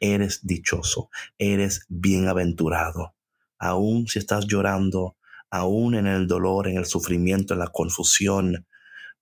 eres 0.00 0.46
dichoso, 0.46 1.10
eres 1.38 1.86
bienaventurado 1.88 3.14
aún 3.60 4.08
si 4.08 4.18
estás 4.18 4.46
llorando, 4.46 5.16
aún 5.50 5.94
en 5.94 6.06
el 6.06 6.26
dolor, 6.26 6.66
en 6.66 6.78
el 6.78 6.86
sufrimiento, 6.86 7.54
en 7.54 7.60
la 7.60 7.68
confusión, 7.68 8.66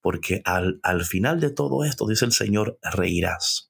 porque 0.01 0.41
al, 0.45 0.81
al 0.83 1.05
final 1.05 1.41
de 1.41 1.51
todo 1.51 1.85
esto, 1.85 2.07
dice 2.07 2.25
el 2.25 2.33
Señor, 2.33 2.79
reirás. 2.83 3.68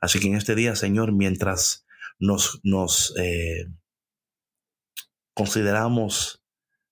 Así 0.00 0.18
que 0.20 0.28
en 0.28 0.36
este 0.36 0.54
día, 0.54 0.76
Señor, 0.76 1.12
mientras 1.12 1.86
nos, 2.18 2.60
nos 2.62 3.14
eh, 3.18 3.66
consideramos 5.34 6.42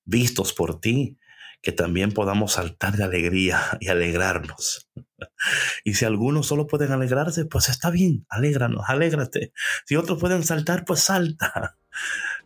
vistos 0.05 0.53
por 0.53 0.81
ti, 0.81 1.19
que 1.61 1.73
también 1.73 2.13
podamos 2.13 2.53
saltar 2.53 2.97
de 2.97 3.05
alegría 3.05 3.61
y 3.81 3.89
alegrarnos. 3.89 4.89
Y 5.85 5.95
si 5.95 6.05
algunos 6.05 6.47
solo 6.47 6.67
pueden 6.67 6.93
alegrarse, 6.93 7.45
pues 7.47 7.69
está 7.69 7.91
bien, 7.91 8.27
alégranos, 8.29 8.85
alégrate. 8.87 9.53
Si 9.87 9.97
otros 9.97 10.21
pueden 10.21 10.45
saltar, 10.45 10.85
pues 10.85 11.01
salta. 11.01 11.79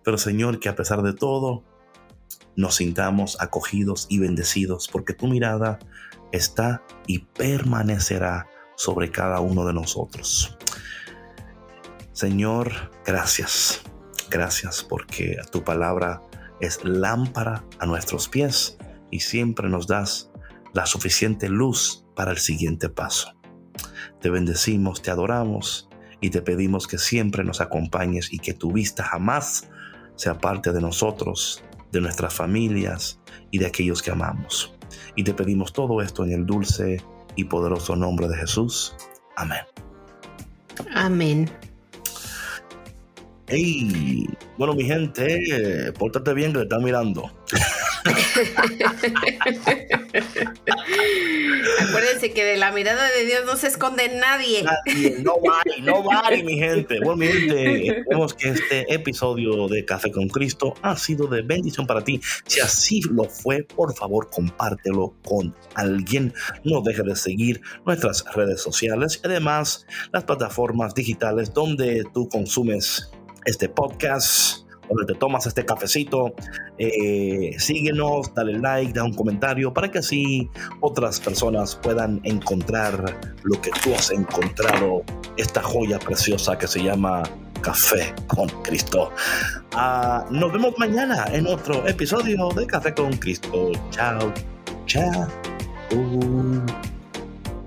Pero 0.03 0.17
Señor, 0.17 0.61
que 0.61 0.69
a 0.69 0.77
pesar 0.77 1.03
de 1.03 1.13
todo, 1.13 1.65
nos 2.57 2.77
sintamos 2.77 3.41
acogidos 3.41 4.07
y 4.09 4.19
bendecidos, 4.19 4.89
porque 4.89 5.13
tu 5.13 5.27
mirada 5.29 5.79
está 6.33 6.83
y 7.07 7.21
permanecerá 7.21 8.49
sobre 8.77 9.11
cada 9.11 9.41
uno 9.41 9.65
de 9.65 9.73
nosotros. 9.73 10.57
Señor, 12.13 12.91
gracias. 13.05 13.83
Gracias 14.31 14.83
porque 14.83 15.37
tu 15.51 15.63
palabra 15.63 16.23
es 16.61 16.83
lámpara 16.85 17.65
a 17.79 17.87
nuestros 17.87 18.29
pies 18.29 18.79
y 19.11 19.21
siempre 19.21 19.69
nos 19.69 19.87
das 19.87 20.31
la 20.73 20.87
suficiente 20.87 21.49
luz 21.49 22.07
para 22.15 22.31
el 22.31 22.39
siguiente 22.39 22.89
paso. 22.89 23.35
Te 24.21 24.31
bendecimos, 24.31 25.03
te 25.03 25.11
adoramos 25.11 25.89
y 26.21 26.31
te 26.31 26.41
pedimos 26.41 26.87
que 26.87 26.99
siempre 26.99 27.45
nos 27.45 27.61
acompañes 27.61 28.33
y 28.33 28.39
que 28.39 28.55
tu 28.55 28.73
vista 28.73 29.03
jamás 29.05 29.69
sea 30.15 30.39
parte 30.39 30.73
de 30.73 30.81
nosotros, 30.81 31.63
de 31.91 32.01
nuestras 32.01 32.33
familias 32.33 33.21
y 33.51 33.59
de 33.59 33.67
aquellos 33.67 34.03
que 34.03 34.13
amamos. 34.13 34.75
Y 35.17 35.25
te 35.25 35.35
pedimos 35.35 35.73
todo 35.73 36.01
esto 36.01 36.25
en 36.25 36.33
el 36.33 36.47
dulce 36.47 37.03
y 37.37 37.45
poderoso 37.45 37.97
nombre 37.97 38.29
de 38.29 38.37
Jesús. 38.37 38.95
Amén. 39.37 39.61
Amén. 40.95 41.51
Hey, 43.47 44.27
bueno, 44.57 44.75
mi 44.75 44.85
gente, 44.85 45.93
pórtate 45.99 46.33
bien 46.35 46.53
que 46.53 46.59
te 46.59 46.65
están 46.65 46.85
mirando. 46.85 47.31
Acuérdense 51.81 52.33
que 52.33 52.45
de 52.45 52.57
la 52.57 52.73
mirada 52.73 53.11
de 53.11 53.25
Dios 53.27 53.45
no 53.47 53.57
se 53.57 53.69
esconde 53.69 54.09
nadie. 54.09 54.65
no 55.23 55.35
vale, 55.41 55.81
no 55.83 56.03
vale, 56.03 56.43
mi 56.43 56.59
gente. 56.59 56.99
Bueno, 57.01 57.17
mi 57.17 57.29
gente, 57.29 57.87
esperemos 57.99 58.35
que 58.35 58.49
este 58.51 58.93
episodio 58.93 59.69
de 59.69 59.85
Café 59.85 60.11
con 60.11 60.29
Cristo 60.29 60.75
ha 60.83 60.97
sido 60.97 61.27
de 61.27 61.43
bendición 61.43 61.87
para 61.87 62.03
ti. 62.03 62.21
Si 62.47 62.61
así 62.61 63.01
lo 63.11 63.25
fue, 63.25 63.63
por 63.65 63.95
favor, 63.95 64.31
compártelo 64.31 65.15
con 65.25 65.55
alguien. 65.75 66.35
No 66.65 66.81
deje 66.83 67.03
de 67.03 67.17
seguir 67.17 67.61
nuestras 67.85 68.25
redes 68.35 68.61
sociales 68.61 69.21
y 69.23 69.27
además 69.27 69.87
las 70.13 70.25
plataformas 70.25 70.95
digitales 70.95 71.53
donde 71.53 72.05
tú 72.13 72.29
consumes 72.29 73.11
este 73.45 73.69
podcast 73.69 74.63
donde 74.89 75.13
te 75.13 75.19
tomas 75.19 75.47
este 75.47 75.65
cafecito. 75.65 76.35
Eh, 76.79 77.55
síguenos, 77.59 78.35
dale 78.35 78.59
like, 78.59 78.93
da 78.93 79.05
un 79.05 79.15
comentario 79.15 79.73
para 79.73 79.91
que 79.91 79.99
así 79.99 80.49
otras 80.81 81.21
personas 81.21 81.77
puedan 81.77 82.21
encontrar 82.25 83.19
lo 83.43 83.61
que 83.61 83.71
tú 83.83 83.95
has 83.95 84.11
encontrado, 84.11 85.03
esta 85.37 85.63
joya 85.63 85.99
preciosa 85.99 86.59
que 86.59 86.67
se 86.67 86.83
llama 86.83 87.23
Café 87.61 88.15
con 88.27 88.49
Cristo. 88.63 89.13
Ah, 89.75 90.27
nos 90.31 90.53
vemos 90.53 90.75
mañana 90.79 91.25
en 91.33 91.47
otro 91.47 91.87
episodio 91.87 92.49
de 92.51 92.67
Café 92.67 92.93
con 92.95 93.17
Cristo. 93.17 93.71
Chao, 93.91 94.33
chao. 94.87 95.29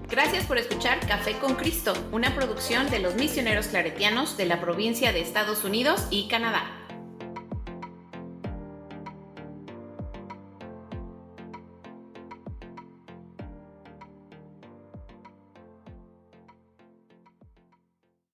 Gracias 0.10 0.46
por 0.46 0.58
escuchar 0.58 1.00
Café 1.08 1.34
con 1.40 1.56
Cristo, 1.56 1.94
una 2.12 2.36
producción 2.36 2.90
de 2.90 3.00
los 3.00 3.16
misioneros 3.16 3.68
claretianos 3.68 4.38
de 4.38 4.46
la 4.46 4.62
provincia 4.62 5.12
de 5.12 5.22
Estados 5.22 5.64
Unidos 5.64 6.08
y 6.10 6.28
Canadá. 6.28 6.85